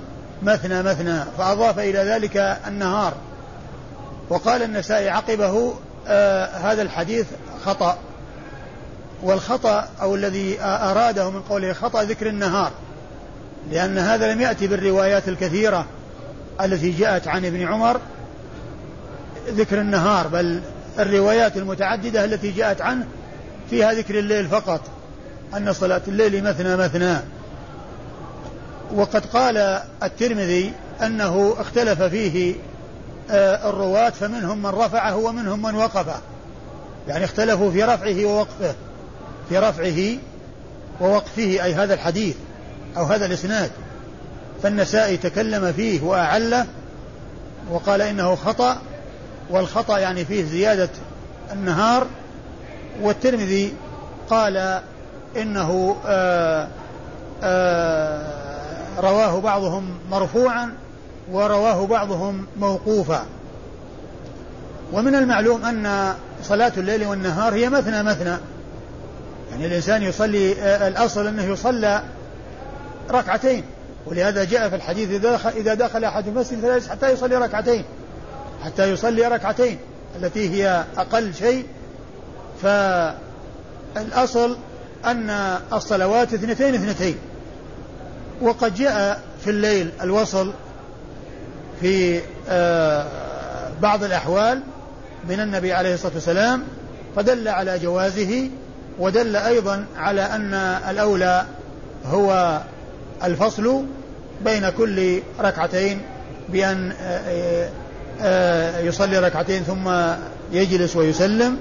مثنى 0.44 0.84
مثنى 0.84 1.20
فأضاف 1.38 1.80
إلى 1.80 2.00
ذلك 2.00 2.38
النهار. 2.68 3.14
وقال 4.30 4.64
النسائي 4.64 5.10
عقبه 5.10 5.74
آه 6.08 6.46
هذا 6.46 6.82
الحديث 6.82 7.26
خطأ. 7.66 7.98
والخطأ 9.24 9.88
أو 10.02 10.16
الذي 10.16 10.62
أراده 10.62 11.30
من 11.30 11.42
قوله 11.42 11.74
خطأ 11.74 12.04
ذكر 12.04 12.28
النهار. 12.28 12.72
لأن 13.72 13.98
هذا 13.98 14.34
لم 14.34 14.42
يأتي 14.42 14.68
بالروايات 14.68 15.28
الكثيرة 15.28 15.86
التي 16.62 16.92
جاءت 16.92 17.28
عن 17.28 17.46
ابن 17.46 17.68
عمر 17.68 18.00
ذكر 19.50 19.82
النهار 19.82 20.28
بل 20.28 20.62
الروايات 21.00 21.58
المتعددة 21.58 22.26
التي 22.26 22.52
جاءت 22.52 22.82
عنه 22.82 23.06
فيها 23.70 23.94
ذكر 23.94 24.20
الليل 24.20 24.48
فقط 24.48 24.82
أن 25.58 25.74
صلاة 25.74 26.02
الليل 26.08 26.44
مثنى 26.44 26.76
مثنى. 26.76 27.18
وقد 28.96 29.26
قال 29.26 29.82
الترمذي 30.04 30.74
أنه 31.02 31.56
اختلف 31.58 32.02
فيه 32.02 32.56
آه، 33.32 33.70
الرواة 33.70 34.10
فمنهم 34.10 34.58
من 34.58 34.70
رفعه 34.70 35.18
ومنهم 35.18 35.62
من 35.62 35.76
وقفه. 35.76 36.20
يعني 37.08 37.26
اختلفوا 37.26 37.72
في 37.72 37.84
رفعه 37.84 38.26
ووقفه 38.26 38.76
في 39.50 39.58
رفعه 39.58 40.18
ووقفه 41.02 41.64
أي 41.64 41.74
هذا 41.74 41.94
الحديث 41.94 42.36
أو 42.98 43.04
هذا 43.04 43.26
الإسناد. 43.26 43.72
فالنسائي 44.64 45.18
تكلم 45.18 45.74
فيه 45.74 46.02
وأعله 46.02 46.66
وقال 47.72 48.02
إنه 48.02 48.36
خطأ 48.36 48.82
والخطأ 49.50 49.98
يعني 50.00 50.26
فيه 50.26 50.44
زيادة 50.44 50.90
النهار. 51.54 52.08
والترمذي 53.02 53.74
قال 54.30 54.82
إنه 55.38 55.96
آآ 56.06 56.64
آه، 56.64 56.68
آآ 57.44 58.24
آه، 58.98 59.02
رواه 59.02 59.40
بعضهم 59.42 59.90
مرفوعا 60.12 60.74
ورواه 61.32 61.88
بعضهم 61.88 62.46
موقوفا. 62.60 63.26
ومن 64.94 65.16
المعلوم 65.16 65.66
أن 65.66 66.14
صلاة 66.44 66.72
الليل 66.78 67.06
والنهار 67.06 67.54
هي 67.54 67.70
مثنى 67.70 68.04
مثنى. 68.04 68.38
يعني 69.52 69.66
الإنسان 69.66 70.04
يصلي 70.04 70.62
آه، 70.62 70.88
الأصل 70.88 71.28
أنه 71.28 71.44
يصلى 71.44 72.02
ركعتين. 73.12 73.64
ولهذا 74.06 74.44
جاء 74.44 74.70
في 74.70 74.76
الحديث 74.76 75.26
إذا 75.56 75.74
دخل, 75.74 76.04
أحد 76.04 76.28
المسجد 76.28 76.62
فلا 76.62 76.82
حتى 76.92 77.12
يصلي 77.14 77.36
ركعتين. 77.36 77.84
حتى 78.66 78.92
يصلي 78.92 79.28
ركعتين 79.28 79.78
التي 80.16 80.50
هي 80.50 80.84
أقل 80.98 81.34
شيء. 81.34 81.66
فالأصل 83.96 84.58
أن 85.06 85.30
الصلوات 85.74 86.34
اثنتين 86.34 86.76
اثنتين. 86.76 87.16
وقد 88.42 88.76
جاء 88.76 89.22
في 89.44 89.50
الليل 89.50 89.90
الوصل 90.02 90.54
في 91.82 92.22
آه، 92.50 93.06
بعض 93.82 94.04
الأحوال 94.04 94.62
من 95.30 95.40
النبي 95.40 95.74
عليه 95.74 95.94
الصلاة 95.94 96.14
والسلام 96.14 96.64
فدل 97.16 97.48
على 97.48 97.80
جوازه 97.80 98.50
ودل 99.00 99.36
أيضا 99.36 99.86
على 99.98 100.22
أن 100.22 100.54
الأولى 100.90 101.46
هو 102.06 102.60
الفصل 103.24 103.84
بين 104.46 104.70
كل 104.70 105.22
ركعتين 105.40 106.02
بأن 106.50 106.92
آه، 106.92 107.20
آه، 107.28 107.70
يصلي 108.80 109.20
ركعتين 109.20 109.64
ثم 109.64 109.92
يجلس 110.52 110.96
ويسلم. 110.96 111.58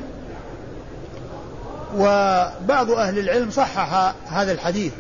وبعض 1.97 2.91
أهل 2.91 3.19
العلم 3.19 3.51
صحح 3.51 4.15
هذا 4.27 4.53
الحديث. 4.53 4.93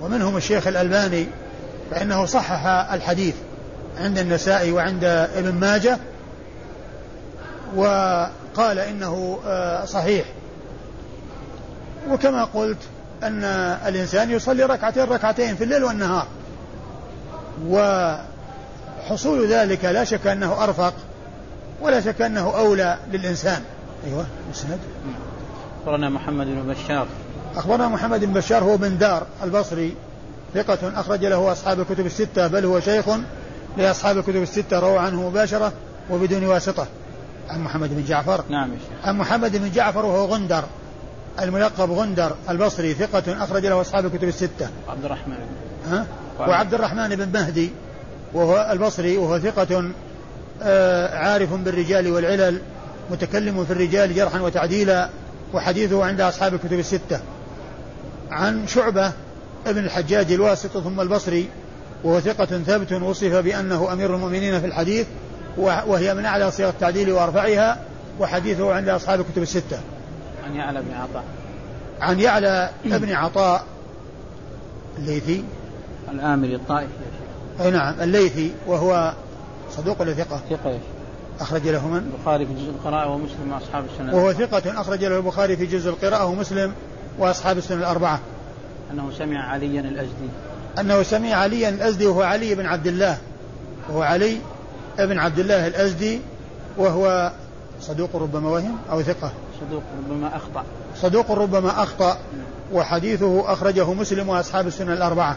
ومنهم 0.00 0.36
الشيخ 0.36 0.66
الألباني 0.66 1.26
فإنه 1.90 2.26
صحح 2.26 2.66
الحديث 2.92 3.34
عند 4.00 4.18
النسائي 4.18 4.72
وعند 4.72 5.04
ابن 5.36 5.54
ماجه. 5.54 5.98
وقال 7.76 8.78
إنه 8.78 9.38
آه، 9.46 9.84
صحيح. 9.84 10.24
وكما 12.10 12.44
قلت 12.44 12.78
أن 13.22 13.44
الإنسان 13.86 14.30
يصلي 14.30 14.62
ركعتين 14.62 15.04
ركعتين 15.04 15.56
في 15.56 15.64
الليل 15.64 15.84
والنهار. 15.84 16.26
وحصول 19.04 19.46
ذلك 19.48 19.84
لا 19.84 20.04
شك 20.04 20.26
أنه 20.26 20.64
أرفق 20.64 20.94
ولا 21.80 22.00
شك 22.00 22.22
أنه 22.22 22.58
أولى 22.58 22.98
للإنسان. 23.12 23.62
أيوة 24.06 24.26
مسند 24.50 24.78
أخبرنا 25.80 26.08
محمد 26.08 26.46
بن 26.46 26.72
بشار. 26.72 27.06
أخبرنا 27.56 27.88
محمد 27.88 28.24
بن 28.24 28.32
بشار 28.32 28.64
هو 28.64 28.76
بن 28.76 28.98
دار 28.98 29.26
البصري 29.42 29.94
ثقة 30.54 31.00
أخرج 31.00 31.24
له 31.24 31.52
أصحاب 31.52 31.80
الكتب 31.80 32.06
الستة 32.06 32.46
بل 32.46 32.64
هو 32.64 32.80
شيخ 32.80 33.04
لأصحاب 33.78 34.18
الكتب 34.18 34.42
الستة 34.42 34.78
روى 34.78 34.98
عنه 34.98 35.28
مباشرة 35.28 35.72
وبدون 36.10 36.44
واسطة. 36.44 36.86
عن 37.48 37.60
محمد 37.60 37.90
بن 37.94 38.04
جعفر. 38.04 38.44
نعم. 38.48 38.70
عن 39.04 39.18
محمد 39.18 39.56
بن 39.56 39.70
جعفر 39.70 40.06
وهو 40.06 40.24
غندر 40.24 40.64
الملقب 41.42 41.90
غندر 41.90 42.36
البصري 42.50 42.94
ثقة 42.94 43.44
أخرج 43.44 43.66
له 43.66 43.80
أصحاب 43.80 44.06
الكتب 44.06 44.28
الستة. 44.28 44.68
عبد 44.88 45.04
الرحمن. 45.04 45.36
ها؟ 45.90 46.06
وعبد 46.38 46.74
الرحمن 46.74 47.08
بن 47.08 47.40
مهدي. 47.40 47.70
وهو 48.34 48.68
البصري 48.72 49.16
وهو 49.16 49.38
ثقة 49.38 49.90
آه، 50.62 51.18
عارف 51.18 51.52
بالرجال 51.52 52.12
والعلل 52.12 52.60
متكلم 53.10 53.64
في 53.64 53.72
الرجال 53.72 54.14
جرحا 54.14 54.40
وتعديلا 54.40 55.08
وحديثه 55.54 56.04
عند 56.04 56.20
أصحاب 56.20 56.54
الكتب 56.54 56.78
الستة. 56.78 57.20
عن 58.30 58.66
شعبة 58.66 59.12
ابن 59.66 59.84
الحجاج 59.84 60.32
الواسط 60.32 60.78
ثم 60.78 61.00
البصري 61.00 61.48
وهو 62.04 62.20
ثقة 62.20 62.44
ثبت 62.44 62.92
وصف 62.92 63.34
بأنه 63.34 63.92
أمير 63.92 64.14
المؤمنين 64.14 64.60
في 64.60 64.66
الحديث 64.66 65.06
وهي 65.58 66.14
من 66.14 66.24
أعلى 66.24 66.50
صيغ 66.50 66.68
التعديل 66.68 67.12
وأرفعها 67.12 67.78
وحديثه 68.20 68.74
عند 68.74 68.88
أصحاب 68.88 69.20
الكتب 69.20 69.42
الستة. 69.42 69.78
عن 70.46 70.56
يعلى 70.56 70.82
بن 70.82 70.94
عطاء. 70.94 71.24
عن 72.00 72.20
يعلى 72.20 72.70
بن 72.84 73.12
عطاء. 73.12 73.64
الليثي 74.98 75.44
الآمري 76.10 76.54
الطائفي. 76.54 77.03
أي 77.60 77.70
نعم 77.70 77.94
الليثي 78.00 78.52
وهو 78.66 79.12
صدوق 79.70 80.00
ولا 80.00 80.14
ثقة؟ 80.14 80.40
ثقة 80.50 80.78
أخرج 81.40 81.68
له 81.68 81.88
من؟ 81.88 82.12
البخاري 82.16 82.46
في 82.46 82.54
جزء 82.54 82.70
القراءة 82.70 83.10
ومسلم 83.10 83.52
وأصحاب 83.52 83.84
السنة. 83.92 84.16
وهو 84.16 84.32
ثقة 84.32 84.80
أخرج 84.80 85.04
له 85.04 85.16
البخاري 85.16 85.56
في 85.56 85.66
جزء 85.66 85.90
القراءة 85.90 86.24
ومسلم 86.24 86.72
وأصحاب 87.18 87.58
السنة 87.58 87.78
الأربعة. 87.78 88.20
أنه 88.90 89.10
سمع 89.18 89.50
عليا 89.50 89.80
الأزدي. 89.80 90.28
أنه 90.78 91.02
سمع 91.02 91.34
عليا 91.34 91.68
الأزدي 91.68 92.06
وهو 92.06 92.22
علي 92.22 92.54
بن 92.54 92.66
عبد 92.66 92.86
الله. 92.86 93.18
وهو 93.88 94.02
علي 94.02 94.38
بن 94.98 95.18
عبد 95.18 95.38
الله 95.38 95.66
الأزدي 95.66 96.20
وهو 96.76 97.32
صدوق 97.80 98.16
ربما 98.16 98.50
وهم 98.50 98.78
أو 98.90 99.02
ثقة. 99.02 99.32
صدوق 99.60 99.82
ربما 99.98 100.36
أخطأ. 100.36 100.64
صدوق 100.96 101.30
ربما 101.30 101.82
أخطأ. 101.82 102.18
وحديثه 102.72 103.52
أخرجه 103.52 103.92
مسلم 103.92 104.28
وأصحاب 104.28 104.66
السنة 104.66 104.92
الأربعة. 104.92 105.36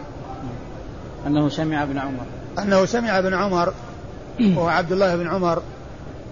أنه 1.27 1.49
سمع 1.49 1.83
ابن 1.83 1.97
عمر. 1.97 2.25
أنه 2.59 2.85
سمع 2.85 3.19
ابن 3.19 3.33
عمر 3.33 3.73
وهو 4.39 4.67
عبد 4.67 4.91
الله 4.91 5.15
بن 5.15 5.27
عمر 5.27 5.61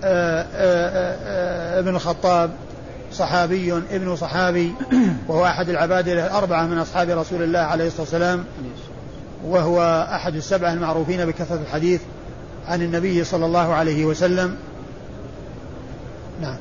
آآ 0.03 0.47
آآ 0.53 1.79
ابن 1.79 1.95
الخطاب 1.95 2.51
صحابي 3.11 3.73
ابن 3.73 4.15
صحابي 4.15 4.73
وهو 5.27 5.45
أحد 5.45 5.69
العبادلة 5.69 6.25
الأربعة 6.25 6.65
من 6.65 6.77
أصحاب 6.77 7.09
رسول 7.09 7.43
الله 7.43 7.59
عليه 7.59 7.87
الصلاة 7.87 8.01
والسلام 8.01 8.45
وهو 9.45 10.07
أحد 10.11 10.35
السبعة 10.35 10.73
المعروفين 10.73 11.25
بكثرة 11.25 11.59
الحديث 11.61 12.01
عن 12.67 12.81
النبي 12.81 13.23
صلى 13.23 13.45
الله 13.45 13.73
عليه 13.73 14.05
وسلم. 14.05 14.55
نعم. 16.41 16.57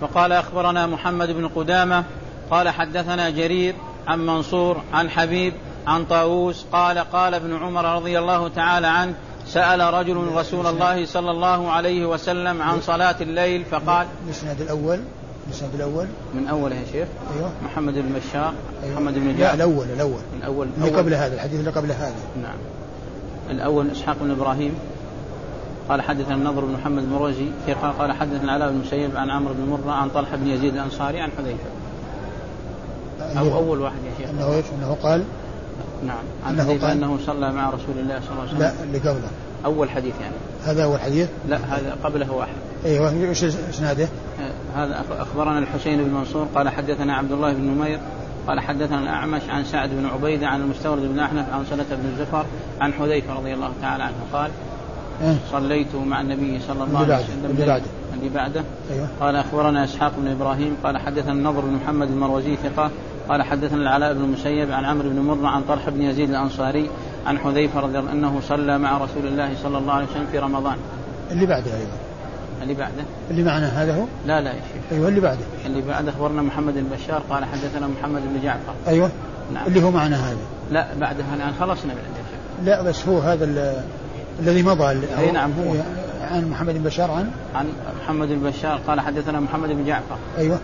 وقال 0.00 0.32
أخبرنا 0.32 0.86
محمد 0.86 1.28
بن 1.28 1.48
قدامة 1.48 2.04
قال 2.50 2.68
حدثنا 2.68 3.30
جرير 3.30 3.74
عن 4.06 4.26
منصور 4.26 4.82
عن 4.92 5.10
حبيب 5.10 5.54
عن 5.86 6.04
طاووس 6.04 6.64
قال 6.72 6.98
قال 6.98 7.34
ابن 7.34 7.56
عمر 7.56 7.96
رضي 7.96 8.18
الله 8.18 8.48
تعالى 8.48 8.86
عنه 8.86 9.14
سأل 9.46 9.94
رجل 9.94 10.16
رسول 10.34 10.66
الله 10.66 11.06
صلى 11.06 11.30
الله 11.30 11.70
عليه 11.70 12.06
وسلم 12.06 12.62
عن 12.62 12.80
صلاة 12.80 13.16
الليل 13.20 13.64
فقال 13.64 14.06
الإسناد 14.26 14.60
الأول؟ 14.60 15.00
الإسناد 15.46 15.74
الأول؟ 15.74 16.06
من 16.34 16.48
أول 16.48 16.72
يا 16.72 16.84
شيخ؟ 16.92 17.08
أيوه. 17.36 17.50
محمد 17.64 17.94
بن 17.94 18.12
بشار 18.12 18.52
أيوه. 18.84 18.94
محمد 18.94 19.14
بن 19.14 19.36
جعفر 19.38 19.40
لا 19.40 19.54
الأول 19.54 19.86
الأول. 19.94 20.22
الأول 20.38 20.68
اللي 20.76 20.98
قبل 20.98 21.14
هذا 21.14 21.34
الحديث 21.34 21.60
اللي 21.60 21.70
قبل 21.70 21.92
هذا. 21.92 22.14
نعم. 22.42 22.58
الأول 23.50 23.90
إسحاق 23.90 24.16
بن 24.20 24.30
إبراهيم. 24.30 24.74
قال 25.88 26.02
حدثنا 26.02 26.34
النضر 26.34 26.64
بن 26.64 26.72
محمد 26.72 27.02
المروزي 27.02 27.46
ثقة. 27.66 27.90
قال 27.90 28.12
حدثنا 28.12 28.42
العلاء 28.44 28.68
بن 28.70 28.76
المسيب 28.76 29.16
عن 29.16 29.30
عمرو 29.30 29.54
بن 29.54 29.70
مرة 29.70 29.92
عن 29.92 30.08
طلحة 30.08 30.36
بن 30.36 30.46
يزيد 30.46 30.74
الأنصاري 30.74 31.20
عن 31.20 31.30
حذيفة. 31.38 31.70
أو 33.40 33.54
أول 33.54 33.80
واحد 33.80 33.96
يا 34.04 34.10
شيخ. 34.18 34.30
أنه 34.30 34.54
إيش؟ 34.54 34.64
أنه 34.78 34.96
قال 35.02 35.24
نعم. 36.06 36.16
عن 36.46 36.60
حذيفة 36.60 36.92
أنه 36.92 37.18
صلى 37.26 37.52
مع 37.52 37.70
رسول 37.70 37.98
الله 37.98 38.20
صلى 38.20 38.30
الله 38.30 38.40
عليه 38.40 38.50
وسلم. 38.50 38.60
لا 38.60 38.72
اللي 38.84 38.98
قبله. 38.98 39.28
أول 39.64 39.90
حديث 39.90 40.14
يعني. 40.20 40.34
هذا 40.64 40.84
أول 40.84 41.00
حديث؟ 41.00 41.28
لا 41.48 41.56
هذا 41.56 41.96
قبله 42.04 42.32
واحد. 42.32 42.52
أيوه. 42.84 43.10
إيش 43.10 43.44
إسناده؟ 43.44 44.08
هذا 44.76 45.04
أخبرنا 45.18 45.58
الحسين 45.58 46.04
بن 46.04 46.10
منصور 46.10 46.46
قال 46.54 46.68
حدثنا 46.68 47.16
عبد 47.16 47.32
الله 47.32 47.52
بن 47.52 47.60
نمير 47.60 47.98
قال 48.48 48.60
حدثنا 48.60 49.00
الأعمش 49.00 49.42
عن 49.48 49.64
سعد 49.64 49.90
بن 49.90 50.06
عبيدة 50.06 50.46
عن 50.46 50.60
المستورد 50.60 51.02
بن 51.02 51.18
أحنف 51.18 51.52
عن 51.52 51.64
سلة 51.70 51.84
بن 51.90 52.08
الزفر 52.08 52.44
عن 52.80 52.92
حذيفة 52.92 53.34
رضي 53.34 53.54
الله 53.54 53.70
تعالى 53.82 54.02
عنه 54.02 54.14
قال 54.32 54.50
إيه؟ 55.22 55.36
صليت 55.52 55.94
مع 55.94 56.20
النبي 56.20 56.60
صلى 56.68 56.84
الله 56.84 56.98
عليه 56.98 57.16
وسلم. 57.16 57.50
اللي 57.50 57.66
بعده. 57.66 57.84
اللي 58.14 58.28
بعده. 58.28 58.64
أيوه. 58.90 59.08
قال 59.20 59.36
أخبرنا 59.36 59.84
إسحاق 59.84 60.12
بن 60.18 60.30
إبراهيم 60.30 60.76
قال 60.84 60.98
حدثنا 60.98 61.32
النضر 61.32 61.60
بن 61.60 61.72
محمد 61.72 62.08
المروزي 62.08 62.56
ثقة 62.56 62.90
قال 63.30 63.42
حدثنا 63.42 63.82
العلاء 63.82 64.14
بن 64.14 64.24
المسيب 64.24 64.72
عن 64.72 64.84
عمرو 64.84 65.08
بن 65.08 65.20
مرة 65.20 65.48
عن 65.48 65.62
طلحه 65.62 65.90
بن 65.90 66.02
يزيد 66.02 66.30
الأنصاري 66.30 66.90
عن 67.26 67.38
حذيفة 67.38 67.80
رضي 67.80 67.98
الله 67.98 68.10
عنه 68.10 68.28
أنه 68.28 68.40
صلى 68.48 68.78
مع 68.78 68.98
رسول 68.98 69.26
الله 69.26 69.50
صلى 69.62 69.78
الله 69.78 69.92
عليه 69.92 70.06
وسلم 70.06 70.26
في 70.32 70.38
رمضان. 70.38 70.76
اللي 71.30 71.46
بعده 71.46 71.66
أيضا. 71.74 71.92
اللي 72.62 72.74
بعده؟ 72.74 73.04
اللي 73.30 73.42
معنا 73.42 73.66
هذا 73.82 73.94
هو؟ 73.96 74.04
لا 74.26 74.40
لا 74.40 74.50
يا 74.50 74.60
شيخ. 74.72 74.82
أيوه 74.92 75.08
اللي 75.08 75.20
بعده. 75.20 75.40
اللي 75.66 75.82
بعده 75.82 76.10
أخبرنا 76.10 76.42
محمد 76.42 76.74
بن 76.74 76.84
بشار 76.96 77.22
قال 77.30 77.44
حدثنا 77.44 77.86
محمد 77.86 78.22
بن 78.34 78.40
جعفر. 78.42 78.72
أيوه. 78.88 79.10
نعم. 79.54 79.66
اللي 79.66 79.82
هو 79.82 79.90
معنا 79.90 80.16
هذا. 80.16 80.36
لا 80.70 80.86
بعدها 81.00 81.34
الان 81.36 81.52
خلصنا 81.60 81.94
من 81.94 82.00
عنده 82.00 82.70
لا 82.70 82.82
بس 82.82 83.08
هو 83.08 83.18
هذا 83.18 83.44
ال- 83.44 83.82
الذي 84.40 84.62
مضى. 84.62 85.00
أي 85.18 85.30
نعم 85.32 85.50
هو. 85.52 85.74
عن 86.30 86.50
محمد 86.50 86.74
بن 86.74 86.82
بشار 86.82 87.10
عن؟ 87.10 87.30
عن 87.54 87.66
محمد 88.02 88.28
بن 88.28 88.50
بشار 88.50 88.80
قال 88.86 89.00
حدثنا 89.00 89.40
محمد 89.40 89.68
بن 89.68 89.84
جعفر. 89.84 90.16
أيوه. 90.38 90.58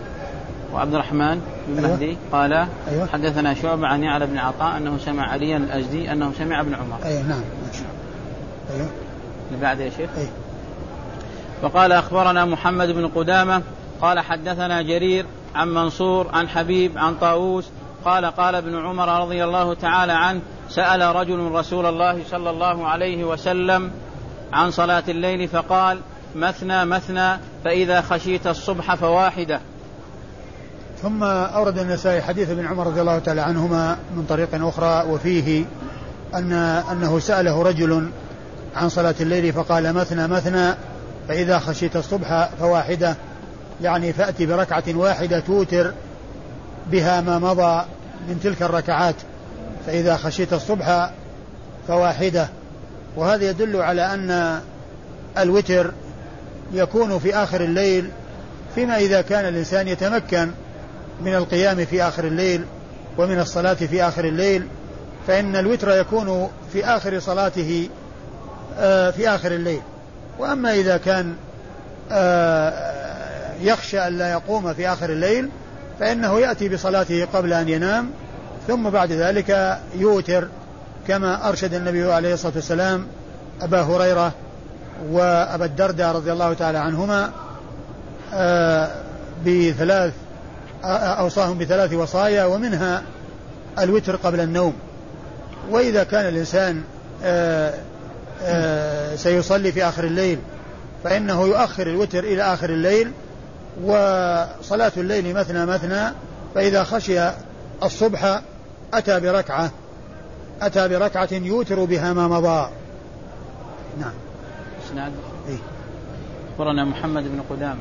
وعبد 0.73 0.93
الرحمن 0.93 1.41
بن 1.67 1.77
أيوة. 1.77 1.91
مهدي 1.91 2.17
قال 2.31 2.67
أيوة. 2.87 3.07
حدثنا 3.13 3.53
شعبة 3.53 3.87
عن 3.87 4.03
يعلى 4.03 4.27
بن 4.27 4.37
عطاء 4.37 4.77
أنه 4.77 4.97
سمع 4.97 5.31
عليا 5.31 5.57
الازدي 5.57 6.11
أنه 6.11 6.31
سمع 6.37 6.61
ابن 6.61 6.73
عمر. 6.73 6.97
أيوه 7.05 7.21
نعم 7.21 7.41
أيوه. 8.73 8.89
اللي 9.47 9.61
بعده 9.61 9.83
يا 9.83 9.89
شيخ؟ 9.89 10.09
اي 10.17 10.27
وقال 11.63 11.91
أخبرنا 11.91 12.45
محمد 12.45 12.87
بن 12.87 13.07
قدامة 13.07 13.61
قال 14.01 14.19
حدثنا 14.19 14.81
جرير 14.81 15.25
عن 15.55 15.67
منصور 15.67 16.27
عن 16.33 16.49
حبيب 16.49 16.97
عن 16.97 17.15
طاووس 17.15 17.69
قال 18.05 18.25
قال 18.25 18.55
ابن 18.55 18.85
عمر 18.85 19.21
رضي 19.21 19.43
الله 19.43 19.73
تعالى 19.73 20.13
عنه 20.13 20.41
سأل 20.69 21.15
رجل 21.15 21.51
رسول 21.51 21.85
الله 21.85 22.23
صلى 22.29 22.49
الله 22.49 22.87
عليه 22.87 23.23
وسلم 23.23 23.91
عن 24.53 24.71
صلاة 24.71 25.03
الليل 25.07 25.47
فقال 25.47 25.99
مثنى 26.35 26.85
مثنى 26.85 27.37
فإذا 27.63 28.01
خشيت 28.01 28.47
الصبح 28.47 28.95
فواحدة. 28.95 29.59
ثم 31.01 31.23
أورد 31.23 31.79
النسائي 31.79 32.21
حديث 32.21 32.49
ابن 32.49 32.65
عمر 32.65 32.87
رضي 32.87 33.01
الله 33.01 33.19
تعالى 33.19 33.41
عنهما 33.41 33.97
من 34.15 34.25
طريق 34.29 34.49
أخرى 34.53 35.09
وفيه 35.09 35.65
أن 36.35 36.53
أنه 36.91 37.19
سأله 37.19 37.61
رجل 37.63 38.09
عن 38.75 38.89
صلاة 38.89 39.15
الليل 39.21 39.53
فقال 39.53 39.93
مثنى 39.93 40.27
مثنى 40.27 40.75
فإذا 41.27 41.59
خشيت 41.59 41.95
الصبح 41.95 42.49
فواحدة 42.59 43.15
يعني 43.81 44.13
فأتي 44.13 44.45
بركعة 44.45 44.83
واحدة 44.87 45.39
توتر 45.39 45.93
بها 46.91 47.21
ما 47.21 47.39
مضى 47.39 47.85
من 48.29 48.39
تلك 48.43 48.61
الركعات 48.61 49.15
فإذا 49.85 50.17
خشيت 50.17 50.53
الصبح 50.53 51.11
فواحدة. 51.87 52.47
وهذا 53.15 53.49
يدل 53.49 53.75
على 53.75 54.13
أن 54.13 54.59
الوتر 55.37 55.91
يكون 56.73 57.19
في 57.19 57.35
آخر 57.35 57.61
الليل 57.61 58.09
فيما 58.75 58.97
إذا 58.97 59.21
كان 59.21 59.45
الإنسان 59.45 59.87
يتمكن 59.87 60.49
من 61.21 61.35
القيام 61.35 61.85
في 61.85 62.03
آخر 62.03 62.23
الليل 62.23 62.65
ومن 63.17 63.39
الصلاة 63.39 63.73
في 63.73 64.03
آخر 64.03 64.25
الليل 64.25 64.67
فإن 65.27 65.55
الوتر 65.55 65.97
يكون 65.97 66.49
في 66.73 66.85
آخر 66.85 67.19
صلاته 67.19 67.89
آه، 68.79 69.11
في 69.11 69.29
آخر 69.29 69.51
الليل. 69.51 69.81
وأما 70.39 70.73
إذا 70.73 70.97
كان 70.97 71.35
آه، 72.11 72.73
يخشى 73.61 74.07
أن 74.07 74.17
لا 74.17 74.31
يقوم 74.31 74.73
في 74.73 74.89
آخر 74.89 75.09
الليل 75.09 75.49
فإنه 75.99 76.39
يأتي 76.39 76.69
بصلاته 76.69 77.27
قبل 77.33 77.53
أن 77.53 77.69
ينام 77.69 78.09
ثم 78.67 78.89
بعد 78.89 79.11
ذلك 79.11 79.79
يوتر 79.95 80.47
كما 81.07 81.49
أرشد 81.49 81.73
النبي 81.73 82.13
عليه 82.13 82.33
الصلاة 82.33 82.53
والسلام 82.55 83.07
أبا 83.61 83.81
هريرة 83.81 84.31
وأبا 85.09 85.65
الدرداء 85.65 86.15
رضي 86.15 86.31
الله 86.31 86.53
تعالى 86.53 86.77
عنهما 86.77 87.31
آه، 88.33 88.89
بثلاث 89.45 90.13
أوصاهم 90.83 91.57
بثلاث 91.57 91.93
وصايا 91.93 92.45
ومنها 92.45 93.03
الوتر 93.79 94.15
قبل 94.15 94.39
النوم. 94.39 94.73
وإذا 95.69 96.03
كان 96.03 96.27
الإنسان 96.27 96.83
آه، 97.23 97.73
آه، 98.43 99.15
سيصلي 99.15 99.71
في 99.71 99.83
آخر 99.83 100.03
الليل 100.03 100.39
فإنه 101.03 101.47
يؤخر 101.47 101.87
الوتر 101.87 102.19
إلى 102.19 102.43
آخر 102.43 102.69
الليل 102.69 103.11
وصلاة 103.83 104.91
الليل 104.97 105.33
مثنى 105.33 105.65
مثنى 105.65 106.13
فإذا 106.55 106.83
خشي 106.83 107.29
الصبح 107.83 108.41
أتى 108.93 109.19
بركعة 109.19 109.71
أتى 110.61 110.87
بركعة 110.87 111.29
يوتر 111.31 111.85
بها 111.85 112.13
ما 112.13 112.27
مضى. 112.27 112.69
نعم. 113.99 114.13
إسناد؟ 114.87 115.11
إيه؟ 115.49 115.57
أخبرنا 116.53 116.85
محمد 116.85 117.23
بن 117.23 117.41
قدامة. 117.49 117.79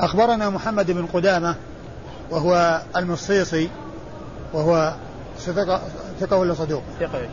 أخبرنا 0.00 0.50
محمد 0.50 0.90
بن 0.90 1.06
قدامة 1.06 1.54
وهو 2.30 2.82
المصيصي 2.96 3.68
وهو 4.52 4.94
ثقة 5.38 5.80
ثقة 6.20 6.36
ولا 6.36 6.54
صدوق؟ 6.54 6.82
ثقة 7.00 7.28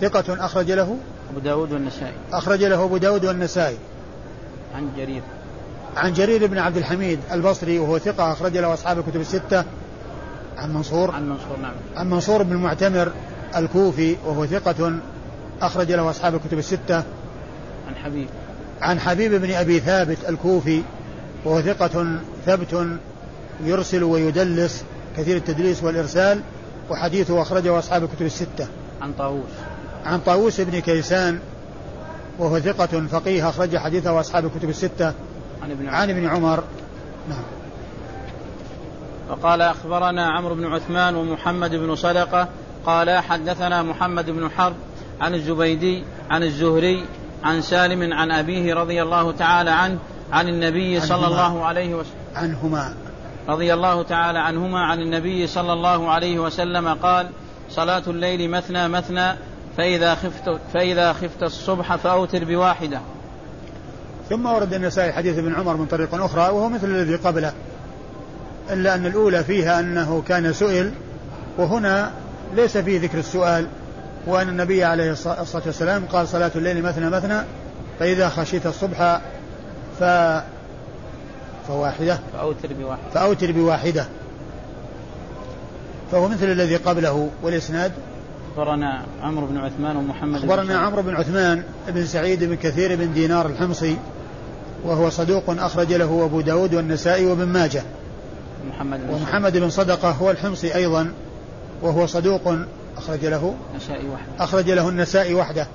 ثقة 0.00 0.44
أخرج 0.44 0.70
له؟ 0.70 0.96
أبو 1.30 1.40
داود 1.40 1.72
والنسائي. 1.72 2.12
أخرج 2.32 2.64
له 2.64 2.84
أبو 2.84 2.96
داود 2.96 3.24
والنسائي. 3.24 3.76
عن 4.74 4.88
جرير. 4.96 5.22
عن 5.96 6.12
جرير 6.12 6.46
بن 6.46 6.58
عبد 6.58 6.76
الحميد 6.76 7.20
البصري 7.32 7.78
وهو 7.78 7.98
ثقة 7.98 8.32
أخرج 8.32 8.56
له 8.56 8.74
أصحاب 8.74 8.98
الكتب 8.98 9.20
الستة. 9.20 9.64
عن 10.56 10.74
منصور. 10.74 11.10
عن 11.10 11.28
منصور 11.28 11.56
نعم. 11.62 11.74
عن 11.96 12.10
منصور 12.10 12.42
بن 12.42 12.52
المعتمر 12.52 13.12
الكوفي 13.56 14.16
وهو 14.26 14.46
ثقة 14.46 14.98
أخرج 15.62 15.92
له 15.92 16.10
أصحاب 16.10 16.34
الكتب 16.34 16.58
الستة. 16.58 16.96
عن 17.88 17.96
حبيب. 18.04 18.28
عن 18.80 19.00
حبيب 19.00 19.34
بن 19.34 19.52
أبي 19.52 19.80
ثابت 19.80 20.18
الكوفي 20.28 20.82
وهو 21.44 21.60
ثقة 21.60 22.18
ثبت 22.46 22.98
يرسل 23.64 24.04
ويدلس 24.04 24.84
كثير 25.16 25.36
التدليس 25.36 25.84
والإرسال 25.84 26.40
وحديثه 26.90 27.42
أخرجه 27.42 27.78
أصحاب 27.78 28.04
الكتب 28.04 28.26
الستة. 28.26 28.66
عن 29.02 29.12
طاووس. 29.12 29.50
عن 30.06 30.20
طاووس 30.20 30.60
بن 30.60 30.78
كيسان 30.78 31.38
وهو 32.38 32.60
ثقة 32.60 33.06
فقيه 33.10 33.48
أخرج 33.48 33.76
حديثه 33.76 34.20
أصحاب 34.20 34.44
الكتب 34.44 34.68
الستة. 34.68 35.12
عن 35.62 35.70
ابن 35.70 35.88
عمر 35.88 35.96
عن 35.96 36.10
ابن 36.10 36.26
عمر. 36.26 36.64
نعم. 37.28 37.42
وقال 39.30 39.62
أخبرنا 39.62 40.26
عمرو 40.26 40.54
بن 40.54 40.66
عثمان 40.66 41.16
ومحمد 41.16 41.70
بن 41.70 41.94
صدقة 41.94 42.48
قال 42.86 43.10
حدثنا 43.10 43.82
محمد 43.82 44.30
بن 44.30 44.50
حرب 44.50 44.76
عن 45.20 45.34
الزبيدي 45.34 46.04
عن 46.30 46.42
الزهري 46.42 47.04
عن 47.44 47.62
سالم 47.62 48.12
عن 48.12 48.30
أبيه 48.30 48.74
رضي 48.74 49.02
الله 49.02 49.32
تعالى 49.32 49.70
عنه 49.70 49.98
عن 50.32 50.48
النبي 50.48 51.00
صلى. 51.00 51.26
الله 51.26 51.64
عليه 51.64 51.94
وسلم. 51.94 52.14
عنهما. 52.34 52.94
رضي 53.48 53.74
الله 53.74 54.02
تعالى 54.02 54.38
عنهما 54.38 54.84
عن 54.84 55.00
النبي 55.00 55.46
صلى 55.46 55.72
الله 55.72 56.10
عليه 56.10 56.38
وسلم 56.38 56.88
قال 56.88 57.28
صلاة 57.70 58.02
الليل 58.06 58.50
مثنى 58.50 58.88
مثنى 58.88 59.32
فإذا 59.76 60.14
خفت 60.14 60.60
فإذا 60.74 61.12
خفت 61.12 61.42
الصبح 61.42 61.96
فأوتر 61.96 62.44
بواحدة. 62.44 63.00
ثم 64.28 64.46
ورد 64.46 64.74
النسائي 64.74 65.12
حديث 65.12 65.38
ابن 65.38 65.54
عمر 65.54 65.76
من 65.76 65.86
طريق 65.86 66.14
أخرى 66.14 66.40
وهو 66.40 66.68
مثل 66.68 66.86
الذي 66.86 67.16
قبله 67.16 67.52
إلا 68.70 68.94
أن 68.94 69.06
الأولى 69.06 69.44
فيها 69.44 69.80
أنه 69.80 70.22
كان 70.28 70.52
سئل 70.52 70.92
وهنا 71.58 72.12
ليس 72.54 72.78
فيه 72.78 73.00
ذكر 73.00 73.18
السؤال 73.18 73.66
وأن 74.26 74.48
النبي 74.48 74.84
عليه 74.84 75.10
الصلاة 75.12 75.62
والسلام 75.66 76.06
قال 76.06 76.28
صلاة 76.28 76.50
الليل 76.56 76.82
مثنى 76.82 77.10
مثنى 77.10 77.40
فإذا 77.98 78.28
خشيت 78.28 78.66
الصبح 78.66 79.20
ف 80.00 80.04
فواحدة. 81.68 82.18
فأوتر 82.32 82.72
بواحدة. 82.72 83.10
فأوتر 83.14 83.52
بواحدة. 83.52 84.06
فهو 86.12 86.28
مثل 86.28 86.46
الذي 86.46 86.76
قبله 86.76 87.30
والإسناد. 87.42 87.92
أخبرنا 88.52 89.02
عمرو 89.22 89.46
بن 89.46 89.58
عثمان 89.58 89.96
ومحمد 89.96 90.38
أخبرنا 90.38 90.78
عمرو 90.78 91.02
بن 91.02 91.14
عثمان 91.14 91.62
بن 91.88 92.06
سعيد 92.06 92.44
بن 92.44 92.54
كثير 92.54 92.96
بن 92.96 93.12
دينار 93.12 93.46
الحمصي 93.46 93.96
وهو 94.84 95.10
صدوق 95.10 95.50
أخرج 95.50 95.92
له 95.92 96.24
أبو 96.24 96.40
داود 96.40 96.74
والنسائي 96.74 97.26
وابن 97.26 97.44
ماجه. 97.44 97.82
محمد 98.68 99.00
بن 99.06 99.14
ومحمد 99.14 99.56
بن 99.56 99.70
صدقة 99.70 100.10
هو 100.10 100.30
الحمصي 100.30 100.74
أيضا 100.74 101.12
وهو 101.82 102.06
صدوق 102.06 102.56
أخرج 102.96 103.24
له. 103.26 103.54
النسائي 103.72 104.08
وحده. 104.08 104.44
أخرج 104.44 104.70
له 104.70 104.88
النسائي 104.88 105.34
وحده. 105.34 105.66